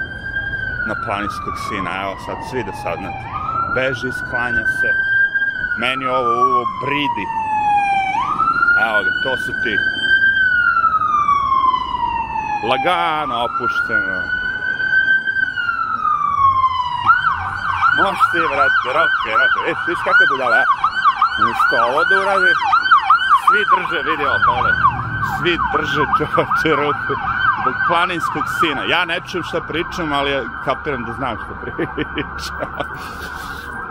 [0.89, 3.25] na planinskog sina, evo sad svi da sadnate.
[3.75, 4.91] Beži, sklanja se,
[5.83, 7.27] meni ovo uvo bridi.
[8.87, 9.90] Evo ga, to su ti.
[12.69, 14.19] Lagano opušteno.
[17.99, 19.61] Možeš ti, brate, roke, roke.
[19.71, 20.65] E, viš kakve budala, e?
[21.41, 22.53] Umesto ovo da uradi,
[23.45, 24.83] svi drže, vidi ovo, pogledaj.
[25.35, 27.13] Svi drže čovače ruku
[27.61, 28.83] zbog planinskog sina.
[28.95, 30.31] Ja ne čujem šta pričam, ali
[30.65, 32.69] kapiram da znam šta pričam.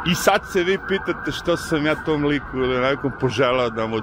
[0.06, 3.98] I sad se vi pitate što sam ja tom liku ili nekom poželao da mu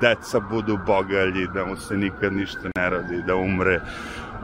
[0.00, 3.80] deca budu bogalji, da mu se nikad ništa ne radi, da umre,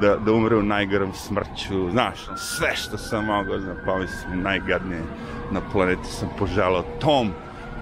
[0.00, 5.02] da, da umre u najgorom smrću, znaš, sve što sam mogao da pomislim, najgadnije
[5.50, 7.30] na planeti sam poželao tom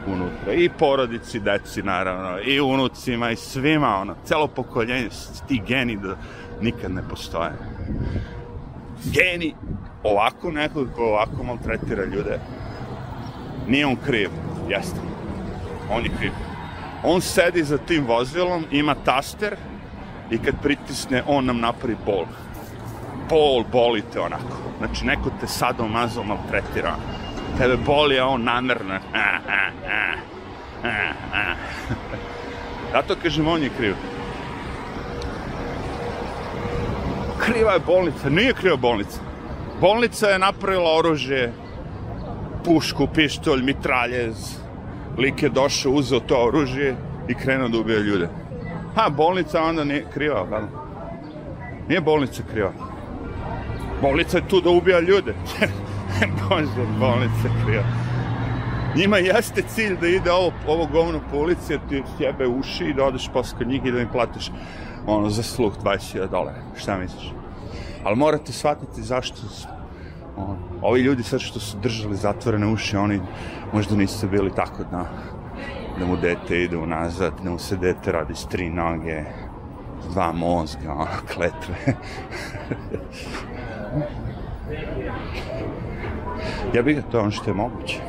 [0.07, 5.09] unutra, i porodici, deci naravno, i unucima, i svima, ono, celo pokoljenje,
[5.49, 6.16] ti geni da
[6.61, 7.53] nikad ne postoje.
[9.05, 9.55] Geni
[10.03, 12.38] ovako nekog ko ovako maltretira ljude,
[13.66, 14.31] nije on kriv,
[14.68, 15.01] jeste.
[15.90, 16.33] On je kriv.
[17.05, 19.57] On sedi za tim vozilom, ima taster
[20.31, 22.25] i kad pritisne, on nam napravi bol.
[23.29, 24.57] Bol, boli te onako.
[24.79, 26.96] Znači, neko te sada omazao, maltretira.
[27.59, 28.99] Tebe boli, a on namerno.
[32.92, 33.94] Zato kažem, on je kriv.
[37.38, 38.29] Kriva je bolnica.
[38.29, 39.20] Nije kriva bolnica.
[39.81, 41.53] Bolnica je napravila oružje,
[42.64, 44.59] pušku, pištolj, mitraljez.
[45.18, 46.96] Lik je došao, uzeo to oružje
[47.29, 48.29] i krenuo da ubija ljude.
[48.94, 50.68] Ha, bolnica onda nije kriva, da?
[51.88, 52.73] Nije bolnica kriva.
[54.03, 55.35] Bolnica je tu da ubija ljude.
[56.49, 57.85] Bože, bolnica je kriva.
[58.96, 62.94] Njima jeste cilj da ide ovo, ovo govno po ulici, da ti sjebe uši i
[62.94, 64.51] da odeš posle njih i da mi platiš
[65.07, 66.62] ono, za sluh 20.000 dolara.
[66.77, 67.33] Šta misliš?
[68.05, 69.37] Ali morate shvatiti zašto
[70.83, 73.20] ovi ljudi sad što su držali zatvorene uši, oni
[73.72, 75.05] možda nisu bili tako da,
[75.98, 79.22] da mu dete ide unazad, da mu se dete radi s tri noge,
[80.12, 81.74] dva mozga, ono, kletve.
[86.74, 88.00] ja bih ga to ono što je moguće.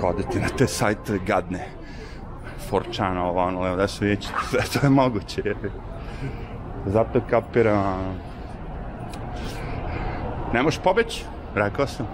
[0.00, 1.68] Hoditi na te sajtove gadne.
[2.68, 5.42] Forčana, ovo, ono, da su vidjeti, sve to je moguće.
[6.86, 8.18] Zato kapiram,
[10.52, 12.06] ne možeš pobeći, rekao sam.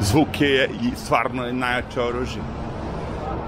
[0.00, 2.42] Zvuk je stvarno najjače oružje.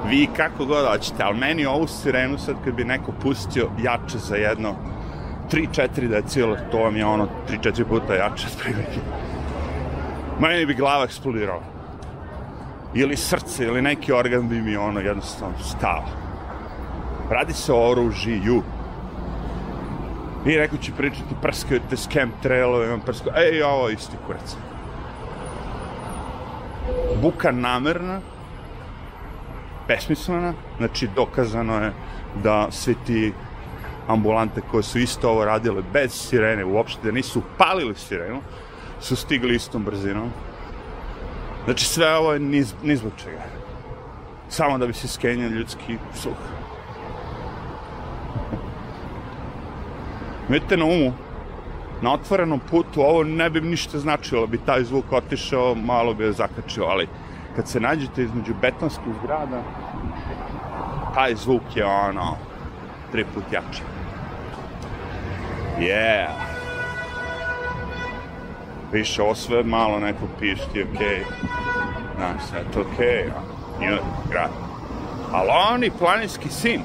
[0.08, 4.36] Vi kako god hoćete, ali meni ovu sirenu sad kad bi neko pustio jače za
[4.36, 4.74] jedno
[5.52, 9.00] 3-4 decila, to vam je ono 3-4 puta jače od prilike.
[10.40, 11.62] Meni bi glava eksplodirala.
[12.94, 16.04] Ili srce, ili neki organ bi mi ono jednostavno stao.
[17.30, 18.62] Radi se o oružiju.
[20.46, 24.56] I neko će pričati, prskaju te s chemtrailove, on prskaju, ej, ovo isti kurac.
[27.22, 28.20] Buka namerna,
[29.88, 31.92] besmislena, znači dokazano je
[32.42, 33.32] da svi ti
[34.06, 38.40] ambulante koje su isto ovo radile bez sirene, uopšte da nisu palili sirenu,
[39.00, 40.30] su stigli istom brzinom.
[41.64, 43.42] Znači sve ovo je niz, niz zbog čega.
[44.48, 46.59] Samo da bi se skenio ljudski sluh.
[50.50, 51.12] Imajte na umu,
[52.02, 56.32] na otvorenom putu ovo ne bi ništa značilo, bi taj zvuk otišao, malo bi je
[56.32, 57.08] zakačio, ali
[57.56, 59.62] kad se nađete između betonskih zgrada,
[61.14, 62.36] taj zvuk je ono,
[63.12, 63.82] tri put jači.
[65.78, 66.26] Yeah.
[68.92, 70.90] Više ovo sve malo neko pišti, okej.
[70.98, 71.24] Okay.
[72.16, 73.80] Znaš, sve to okej, okay.
[73.80, 73.98] Njoj,
[74.30, 74.50] grad.
[75.32, 76.82] Ali oni, planinski sin,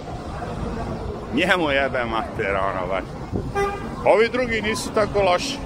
[1.33, 3.14] njemu jebe mater, ono, baš.
[4.05, 5.57] Ovi drugi nisu tako loši.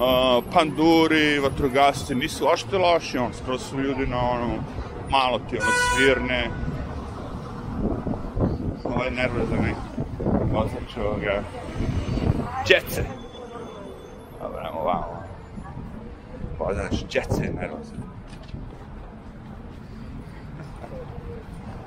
[0.00, 4.54] Uh, panduri, vatrogasci nisu ošte loši, on skroz su ljudi na ono,
[5.10, 6.50] malo ti ono svirne.
[8.84, 10.00] Ovo je nervozan neki.
[10.52, 11.42] Vozač ovoga.
[12.66, 13.04] Djece.
[14.40, 15.22] Dobro, ajmo vamo.
[16.58, 18.02] Vozač djece je nervozan.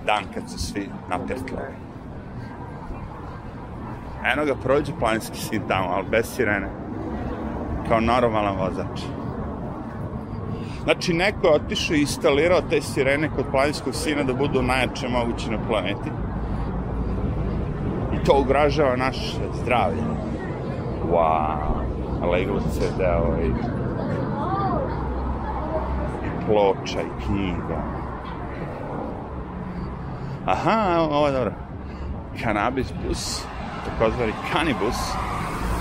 [0.05, 1.82] Dan kad su svi napirtlali.
[4.25, 6.69] Eno ga prođe planinski sin tamo, ali bez sirene.
[7.87, 9.01] Kao normalan vozač.
[10.83, 15.51] Znači, neko je otišao i instalirao te sirene kod planinskog sina da budu najjače moguće
[15.51, 16.09] na planeti.
[18.13, 20.01] I to ugražava naše zdravlje.
[21.11, 21.57] Wow,
[22.31, 23.47] leglo CD-ova i,
[26.25, 27.83] i ploča i knjiga.
[30.45, 31.51] Aha, ovo je dobro.
[32.43, 33.45] Kanabis bus,
[33.85, 34.95] takozvani kanibus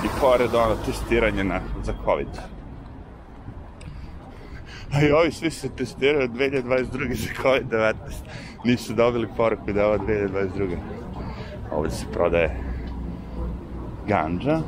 [0.04, 2.28] i pored ono testiranje na, za COVID.
[4.94, 7.14] A i ovi svi se testiraju 2022.
[7.14, 7.94] za COVID-19.
[8.64, 10.76] Nisu dobili poruku da je ovo 2022.
[11.72, 12.56] Ovdje se prodaje
[14.08, 14.60] ganđa.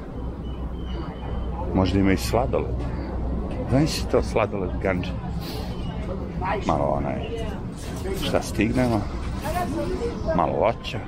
[1.74, 2.74] Možda ima i sladoled.
[3.70, 5.10] Znaš si to sladoled ganđa?
[6.66, 7.28] Malo onaj,
[8.22, 9.00] šta stignemo?
[10.36, 10.98] Malo voća.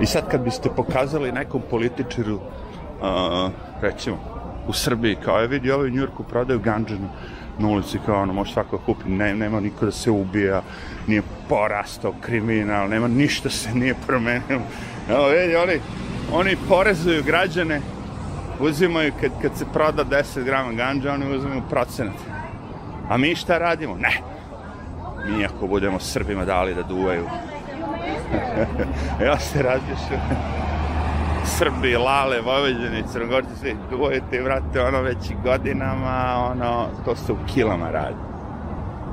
[0.00, 4.16] I sad kad biste pokazali nekom političaru, uh, recimo,
[4.68, 7.08] u Srbiji, kao je vidi, ovaj u Njurku prodaju ganđanu
[7.58, 10.62] na ulici, kao ono, može svako kupi, ne, nema niko da se ubija,
[11.06, 14.62] nije porastao kriminal, nema ništa se nije promenilo.
[15.10, 15.80] Evo, vidi, oni,
[16.32, 17.80] oni porezuju građane,
[18.60, 22.16] uzimaju, kad, kad se proda 10 grama ganđa, oni uzimaju procenat.
[23.08, 23.96] A mi šta radimo?
[23.96, 24.20] Ne.
[25.28, 27.26] Mi ako budemo Srbima dali da duvaju,
[29.26, 30.20] ja se razmišljam.
[31.44, 37.90] Srbi, Lale, Vojvođani, Crnogorci, svi duvojete, vrate, ono već godinama, ono, to se u kilama
[37.90, 38.16] radi.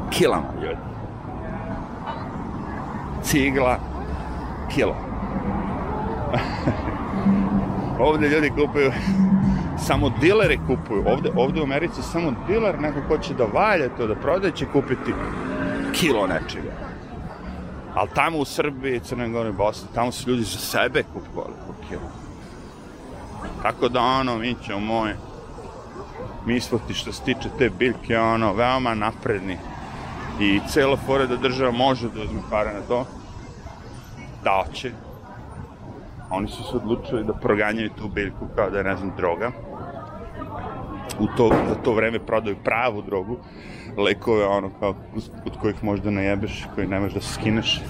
[0.09, 0.77] Kilama, ljudi.
[3.21, 3.79] Cigla,
[4.75, 4.95] kilo.
[8.07, 8.91] ovde ljudi kupuju,
[9.77, 11.03] samo dileri kupuju.
[11.07, 14.65] Ovde, ovde u Americi samo diler, neko ko će da valja to, da prodaje, će
[14.65, 15.13] kupiti
[15.93, 16.92] kilo nečega.
[17.95, 22.09] Ali tamo u Srbiji, Crnoj Gori, Bosni, tamo su ljudi za sebe kupovali po kilo.
[23.61, 25.17] Tako da ono, mi ćemo moje,
[26.45, 29.57] mi smo ti što se tiče te biljke, ono, veoma napredni.
[30.39, 33.05] I celo fore da država može da uzme pare na to,
[34.43, 34.91] da će.
[36.29, 39.51] Oni su se odlučili da proganjaju tu biljku kao da je, ne znam, droga.
[41.19, 43.37] U to, za to vreme prodaju pravu drogu,
[43.97, 44.95] lekove, ono, kao,
[45.45, 47.81] od kojih možda ne jebeš, koji ne možeš da se skineš.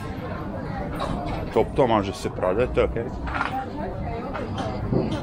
[1.54, 3.04] To, to može se prodati, to je okej.
[3.04, 3.10] Okay.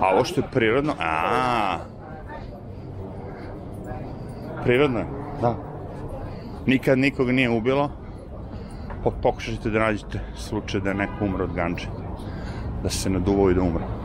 [0.00, 1.78] A ovo što je prirodno, a
[4.64, 5.06] Prirodno je,
[5.40, 5.56] da.
[6.66, 7.90] Nikad nikog nije ubilo,
[9.22, 11.88] pokušajte da nađete slučaj da je neko umro od ganče.
[12.82, 13.99] Da se naduvao i da umro.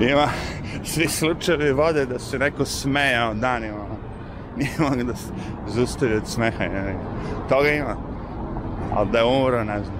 [0.00, 0.28] Ima,
[0.92, 3.78] svi slučajevi vode da se neko smejao danima.
[4.56, 5.32] Nije mogu da se
[5.68, 6.64] zustavi od smeha.
[7.48, 7.96] Toga ima.
[8.94, 9.96] Ali da je umro, ne znam.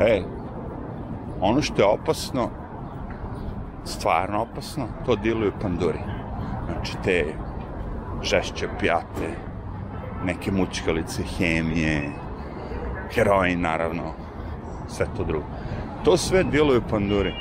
[0.08, 0.22] Ej,
[1.40, 2.50] ono što je opasno,
[3.84, 5.98] stvarno opasno, to diluju panduri.
[6.66, 7.34] Znači, te
[8.22, 9.36] žešće pijate,
[10.24, 12.10] neke mučkalice, hemije,
[13.14, 14.02] heroin, naravno,
[14.88, 15.46] sve to drugo.
[16.04, 17.32] To sve djeluju panduri.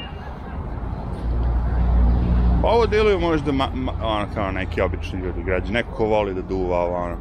[2.63, 5.73] Ovo djeluju možda ma, ma, ono, kao neki obični ljudi, građani.
[5.73, 7.15] Neko ko voli da duva, ono,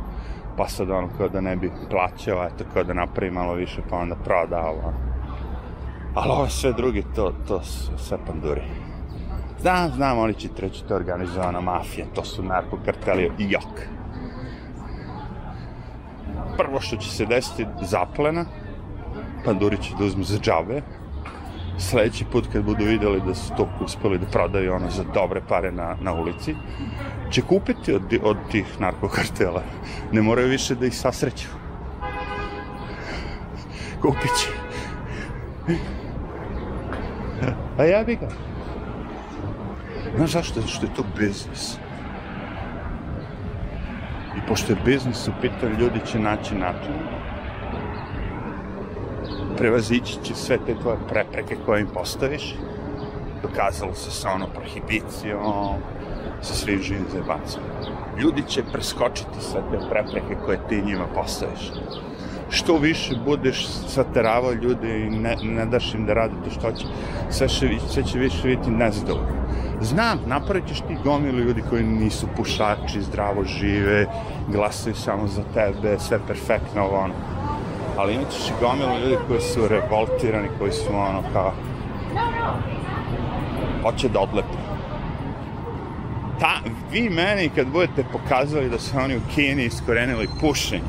[0.56, 3.96] pa sad ono, kao da ne bi plaćao, eto, kao da napravi malo više, pa
[3.96, 4.92] onda proda, ono.
[6.14, 8.62] Ali ovo sve drugi, to, to su sve panduri.
[9.60, 13.80] Znam, znam, oni će treći to organizovana mafija, to su narkokarteli i jok.
[16.56, 18.44] Prvo što će se desiti zaplena,
[19.44, 20.82] panduri će da uzmu za džabe,
[21.80, 25.72] sledeći put kad budu videli da su to uspeli da prodaju ono za dobre pare
[25.72, 26.54] na, na ulici,
[27.30, 29.62] će kupiti od, od tih narkokartela.
[30.12, 31.48] Ne moraju više da ih sasreću.
[34.02, 34.48] Kupit će.
[37.78, 38.28] A ja bi ga.
[40.16, 40.62] Znaš zašto?
[40.62, 41.76] Što je to biznis.
[44.36, 46.94] I pošto je biznis u pitanju, ljudi će naći način
[49.60, 52.54] prevazići će sve te tvoje prepreke koje im postaviš.
[53.42, 55.74] Dokazalo se sa ono prohibicijom,
[56.42, 57.62] sa svim živim zajebacom.
[58.18, 61.72] Ljudi će preskočiti sve te prepreke koje ti njima postaviš.
[62.50, 66.86] Što više budeš sateravao ljude i ne, ne daš im da rade to što će,
[67.30, 69.40] sve, še, sve će više biti nezadovoljno.
[69.80, 74.06] Znam, napravit ćeš ti gomilu ljudi koji nisu pušači, zdravo žive,
[74.48, 77.14] glasaju samo za tebe, sve perfektno, ovo ono
[78.00, 81.52] ali imat ćeš i gomilu ljudi koji su revoltirani, koji su ono kao
[83.82, 84.58] hoće da odlepe.
[86.40, 86.52] Ta,
[86.92, 90.82] vi meni kad budete pokazali da su oni u Kini iskorenili pušenje,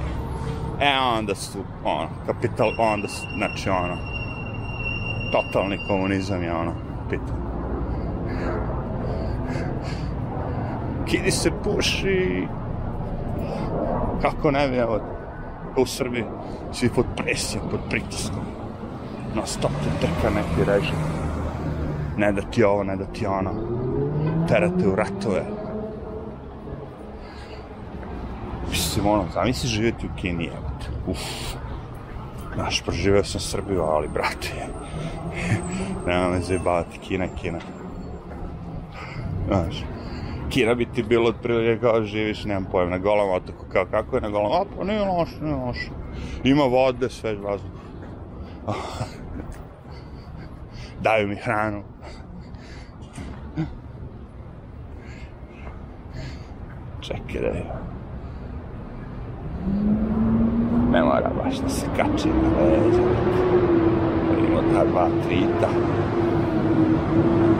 [0.81, 3.97] e onda su, ono, kapital, onda su, znači ono,
[5.31, 6.73] totalni komunizam je ono,
[7.09, 7.41] pitanje.
[11.11, 12.47] kidi se puši.
[14.21, 14.99] Kako ne bi, evo,
[15.77, 16.23] u Srbiji,
[16.73, 18.43] svi pod presijom, pod pritiskom.
[19.35, 20.95] Na stop te trka neki režim.
[22.17, 23.51] Ne da ti ovo, ne da ti ono.
[24.47, 25.45] Terate u ratove.
[28.69, 31.11] Mislim, ono, zamisli živjeti u Kini, evo te.
[31.11, 31.55] Uff.
[32.53, 34.49] Znaš, proživio sam Srbiju, ali, brate,
[36.07, 37.59] nema me zajebavati, Kina, Kina.
[39.47, 39.83] Znaš,
[40.51, 44.21] Kina bi ti bilo otprilike kao živiš, nemam pojem, na golom otoku, kao kako je
[44.21, 45.89] na golom, a pa nije loše, nije loše.
[46.43, 47.71] Ima vode, svež vazduh.
[51.03, 51.83] Daju mi hranu.
[57.01, 57.65] Čekaj da je.
[60.91, 63.01] Ne mora baš da se kači na leđa.
[64.35, 65.69] Vidimo ta dva trita.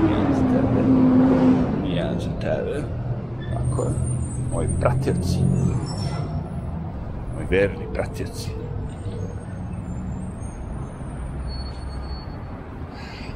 [0.10, 1.71] Jedan
[2.20, 2.84] za tebe.
[3.54, 3.90] Tako je.
[4.54, 5.40] Moji pratioci.
[7.36, 8.50] Moji verni pratioci.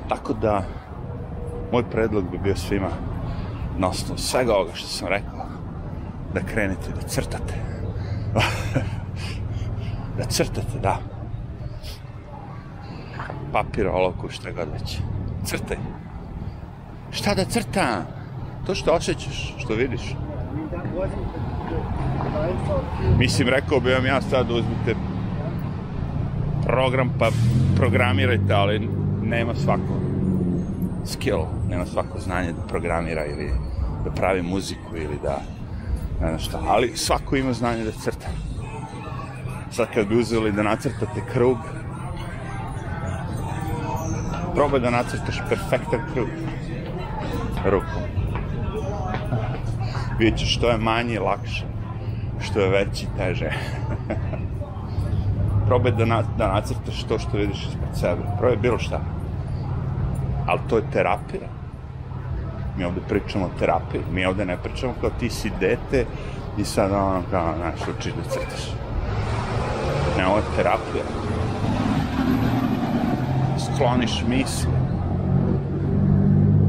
[0.10, 0.64] Tako da,
[1.72, 2.90] moj predlog bi bio svima,
[3.78, 5.46] na osnovu svega ovoga što sam rekao,
[6.34, 7.54] da krenete da crtate.
[10.18, 10.98] da crtate, da.
[13.52, 15.00] Papir, olovku, šta god već.
[15.46, 15.78] Crtaj.
[17.12, 18.06] Šta da crtam?
[18.66, 20.16] To što osjećaš, što vidiš.
[23.18, 24.96] Mislim, rekao bi vam ja sad uzmite
[26.64, 27.30] program pa
[27.76, 28.90] programirajte, ali
[29.24, 30.00] nema svako
[31.06, 33.52] skill, nema svako znanje da programira ili
[34.06, 35.42] da pravi muziku ili da
[36.22, 38.28] ne znam šta, ali svako ima znanje da crta.
[39.72, 41.58] Sad kad bi uzeli da nacrtate krug,
[44.56, 46.28] probaj da nacrtaš perfektan krug
[47.66, 48.15] rukom.
[50.20, 51.66] Vidjet ćeš što je manje lakše,
[52.42, 53.50] što je veći teže.
[55.68, 58.22] probaj da, na, da nacrtaš to što vidiš ispred sebe.
[58.38, 59.02] Probaj bilo šta.
[60.48, 61.48] Ali to je terapija.
[62.78, 64.02] Mi ovde pričamo o terapiji.
[64.12, 66.06] Mi ovde ne pričamo kao ti si dete
[66.58, 68.74] i sad ono kao, znaš, učiš da crtaš.
[70.18, 71.04] Ne, ovo je terapija.
[73.58, 74.72] Skloniš misli.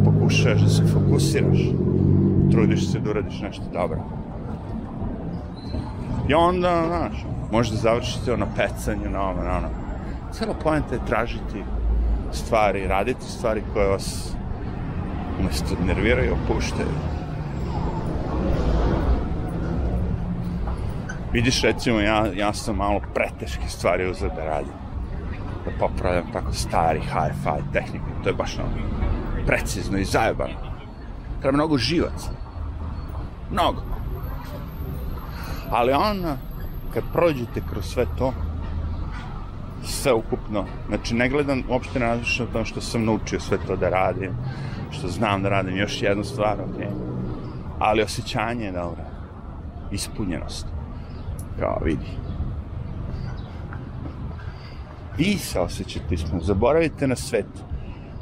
[0.05, 1.59] Pokušaš da se fokusiraš.
[2.57, 3.99] Trudiš se da uradiš nešto dobro.
[6.29, 9.69] I onda, znaš, možda završite na pecanju, na ovo, na ono.
[10.33, 11.65] Cijela pojenta je tražiti
[12.33, 14.33] stvari, raditi stvari koje vas
[15.41, 16.97] umesto nerviraju, opuštaju.
[21.33, 24.73] Vidiš, recimo, ja, ja sam malo preteške stvari uzeo da radim.
[25.65, 28.07] Da popravljam tako stari hi-fi tehniku.
[28.23, 28.69] To je baš ono
[29.47, 30.55] precizno i zajebano.
[31.41, 32.46] Treba mnogo živaca.
[33.51, 33.83] Mnogo.
[35.71, 36.37] Ali on,
[36.95, 38.33] kad prođete kroz sve to,
[39.83, 44.33] sve ukupno, znači ne gledam uopšte različno to što sam naučio sve to da radim,
[44.91, 46.87] što znam da radim još jednu stvar, ok,
[47.79, 49.05] ali osjećanje je dobro,
[49.91, 50.67] ispunjenost,
[51.61, 52.11] kao vidi.
[55.19, 57.47] Vi se osjećate ispunjeno, zaboravite na svet,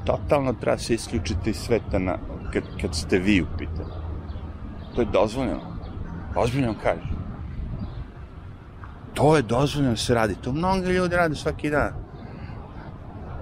[0.05, 2.19] totalno treba se isključiti iz sveta na,
[2.53, 4.04] kad, kad ste vi u pitanju.
[4.95, 5.61] To je dozvoljeno,
[6.37, 7.15] ozbiljno vam kažem.
[9.15, 10.35] To je dozvoljeno da se radi.
[10.35, 11.93] To mnogi ljudi rade svaki dan.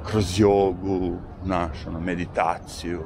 [0.07, 3.03] Kroz jogu, naš, ono, meditaciju.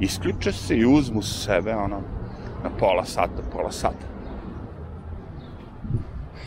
[0.00, 2.00] Isključe se i uzmu sebe, ono,
[2.64, 4.06] na pola sata, pola sata.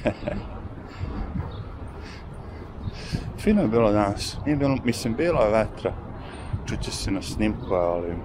[3.39, 4.37] Fino je bilo danas.
[4.45, 5.93] Nije bilo, mislim, bilo je vetra.
[6.65, 8.15] Čuće se na snimku, ali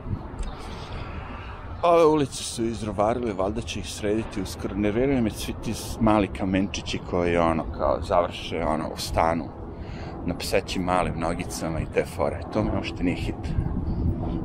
[1.83, 4.75] Ove ulice su izrovarili, valjda će ih srediti uskoro.
[4.75, 9.45] Nerviraju me svi ti mali kamenčići koji ono kao završe ono u stanu
[10.27, 12.41] na psećim malim nogicama i te fore.
[12.53, 13.49] To mi uopšte nije hit.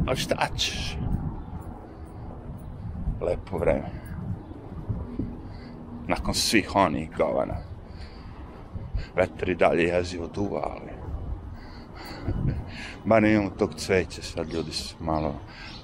[0.08, 0.98] Ali šta ćeš?
[3.22, 3.90] Lepo vreme.
[6.08, 7.58] Nakon svih onih govana.
[9.16, 10.92] Vetar i dalje jezivo duva, ali...
[13.06, 15.36] Ba ne imamo tog cveća, sad ljudi su malo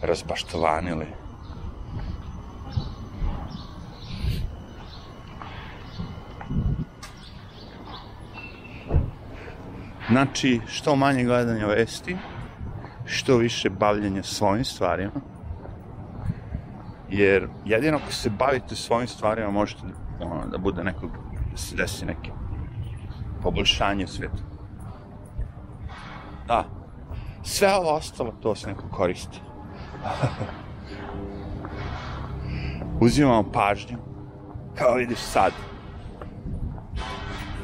[0.01, 1.05] razbaštovanili.
[10.09, 12.17] Znači, što manje gledanja vesti,
[13.05, 15.21] što više bavljenja svojim stvarima.
[17.09, 19.81] Jer jedino ako se bavite svojim stvarima, možete
[20.19, 21.11] ono, da bude nekog,
[21.51, 22.31] da se desi neke
[23.43, 24.43] poboljšanje svijeta.
[26.47, 26.65] Da.
[27.43, 29.41] Sve ovo ostalo, to se neko koristi.
[33.01, 33.97] uzimamo pažnju,
[34.75, 35.53] kao vidiš sad,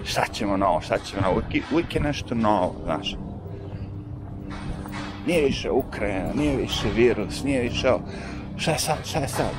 [0.06, 3.16] šta ćemo novo, šta ćemo novo, uvijek, uvijek je nešto novo, znaš.
[5.28, 8.02] Nije više Ukrajina, nije više virus, nije više ovo,
[8.58, 9.52] šta je sad, šta je sad?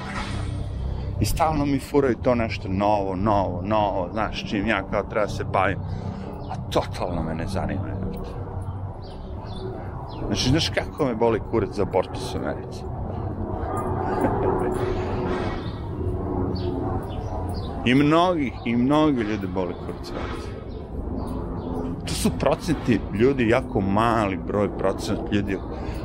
[1.20, 5.44] I stalno mi furaju to nešto novo, novo, novo, znaš, čim ja kao treba se
[5.44, 5.78] bavim.
[6.51, 7.97] A totalno me ne zanima.
[10.26, 12.80] Znači, znaš kako me boli kurac za abortus u Americi?
[17.87, 20.12] I mnogi, i mnogi ljudi boli u Americi.
[22.07, 25.59] To su procenti ljudi, jako mali broj procent ljudi,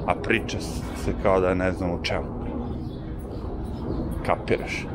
[0.08, 0.60] a priča
[1.06, 2.26] se kao da ne znam u čemu.
[4.26, 4.86] Kapiraš?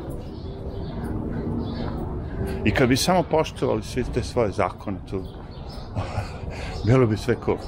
[2.65, 5.23] I kad bi samo poštovali svi te svoje zakone tu,
[6.87, 7.59] bilo bi sve cool.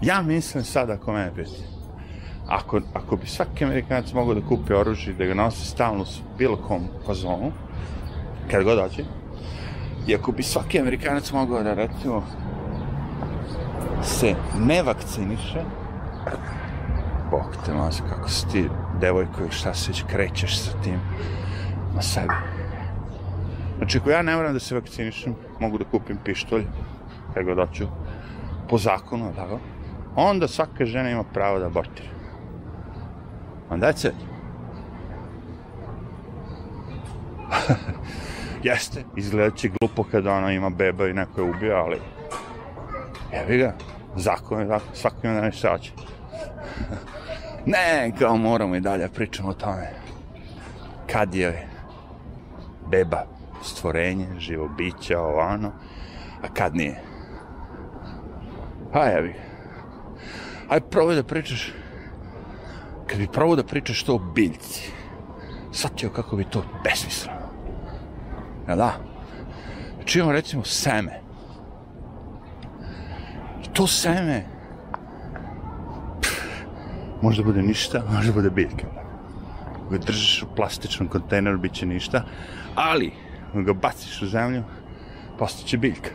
[0.00, 1.62] Ja mislim sad ako mene piti,
[2.48, 6.56] ako, ako bi svaki amerikanac mogao da kupi oružje da ga nosi stalno s bilo
[6.56, 7.52] kom fazonu,
[8.50, 9.04] kad god dođe,
[10.06, 12.22] i ako bi svaki amerikanac mogao da recimo
[14.02, 15.64] se ne vakciniše,
[17.30, 18.68] bok te mas, kako si ti
[19.00, 21.00] devojko šta se već krećeš sa tim
[21.94, 22.34] na sebi.
[23.76, 26.64] Znači, ako ja ne moram da se vakcinišem, mogu da kupim pištolj,
[27.34, 27.86] kad god hoću,
[28.68, 29.58] po zakonu, tako,
[30.16, 32.08] onda svaka žena ima pravo da abortira.
[33.70, 34.14] That's it.
[38.62, 42.00] Jeste, izgledat će glupo kada ona ima beba i neko je ubio, ali
[43.32, 43.74] jevi ga,
[44.16, 45.92] zakon je zakon, svako ima da nešto hoće.
[47.72, 49.90] ne, kao moramo i dalje pričamo o tome.
[51.12, 51.68] Kad je
[52.90, 53.24] beba
[53.62, 55.72] stvorenje, živo biće, ovano,
[56.42, 57.02] a kad nije.
[58.92, 59.34] A jevi.
[60.68, 61.72] Aj, probaj da pričaš,
[63.06, 64.92] kad bi probao da pričaš to o biljci,
[65.72, 67.41] shvatio kako bi to besmisleno.
[68.68, 68.92] Ja da?
[69.96, 71.20] Znači imamo recimo seme.
[73.72, 74.44] To seme
[77.22, 78.86] može da bude ništa, može da bude biljka.
[79.74, 82.24] Ako ga držiš u plastičnom kontejneru, bit će ništa,
[82.74, 83.12] ali
[83.50, 84.62] ako ga baciš u zemlju,
[85.38, 86.10] postaće biljka.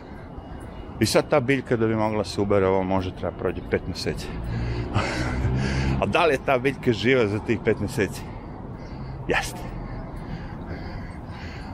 [1.00, 4.26] I sad ta biljka da bi mogla se ubere, ovo može treba prođe pet meseci.
[6.00, 8.22] A da li je ta biljka živa za tih pet meseci?
[9.28, 9.77] Jeste.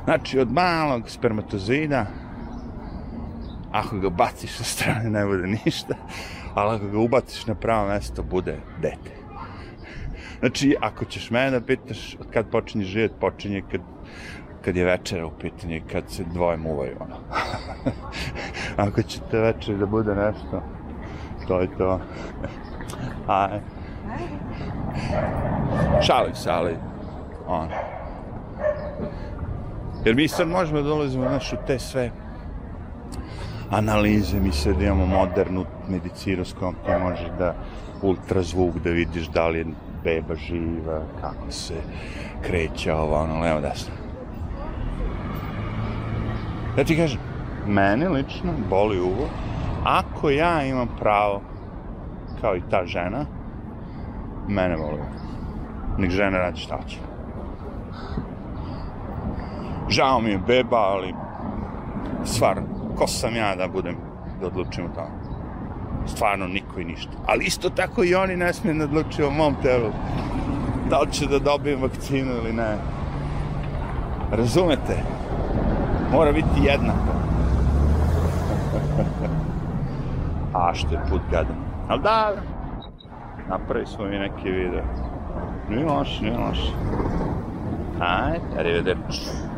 [0.04, 2.06] Znači, od malog spermatozoida,
[3.72, 5.94] ako ga baciš sa strane, ne bude ništa,
[6.54, 9.10] ali ako ga ubaciš na pravo mesto, bude dete.
[10.38, 13.80] Znači, ako ćeš mene da pitaš od kad počinje život, počinje kad
[14.64, 17.16] kad je večera u pitanju kad se dvoje muvaju, ono.
[18.88, 20.62] Ako će te večer da bude nešto,
[21.48, 22.00] to je to.
[23.26, 23.60] Aj.
[26.02, 26.76] Šalim se, ali,
[27.46, 27.93] ono.
[30.04, 32.10] Jer mi sad možemo da dolazimo, znaš, u te sve
[33.70, 37.54] analize, mi sad imamo modernu medicinu s kojom ti možeš da
[38.02, 39.66] ultrazvuk da vidiš da li je
[40.04, 41.74] beba živa, kako se
[42.42, 43.94] kreće ovo, ono, levo, desno.
[46.78, 47.20] Ja ti kažem,
[47.66, 49.28] mene lično boli uvo,
[49.84, 51.42] ako ja imam pravo,
[52.40, 53.26] kao i ta žena,
[54.48, 55.08] mene boli uvo.
[55.98, 56.98] Nek žena radi šta će.
[59.88, 61.14] Žao mi je beba, ali
[62.24, 62.62] stvarno,
[62.96, 63.96] ko sam ja da budem,
[64.40, 65.24] da odlučim o tome.
[66.06, 67.12] Stvarno, niko i ništa.
[67.26, 69.90] Ali isto tako i oni ne smije da odlučuju o mom telu.
[70.90, 72.76] Da li će da dobijem vakcinu ili ne.
[74.30, 74.96] Razumete?
[76.12, 77.14] Mora biti jednako.
[80.54, 81.56] A što je put gadan.
[81.88, 82.32] Ali da,
[83.48, 84.82] napravi smo mi neki video.
[85.70, 86.58] Nije loš, nije loš.
[88.00, 89.53] Ajde, arrivederci.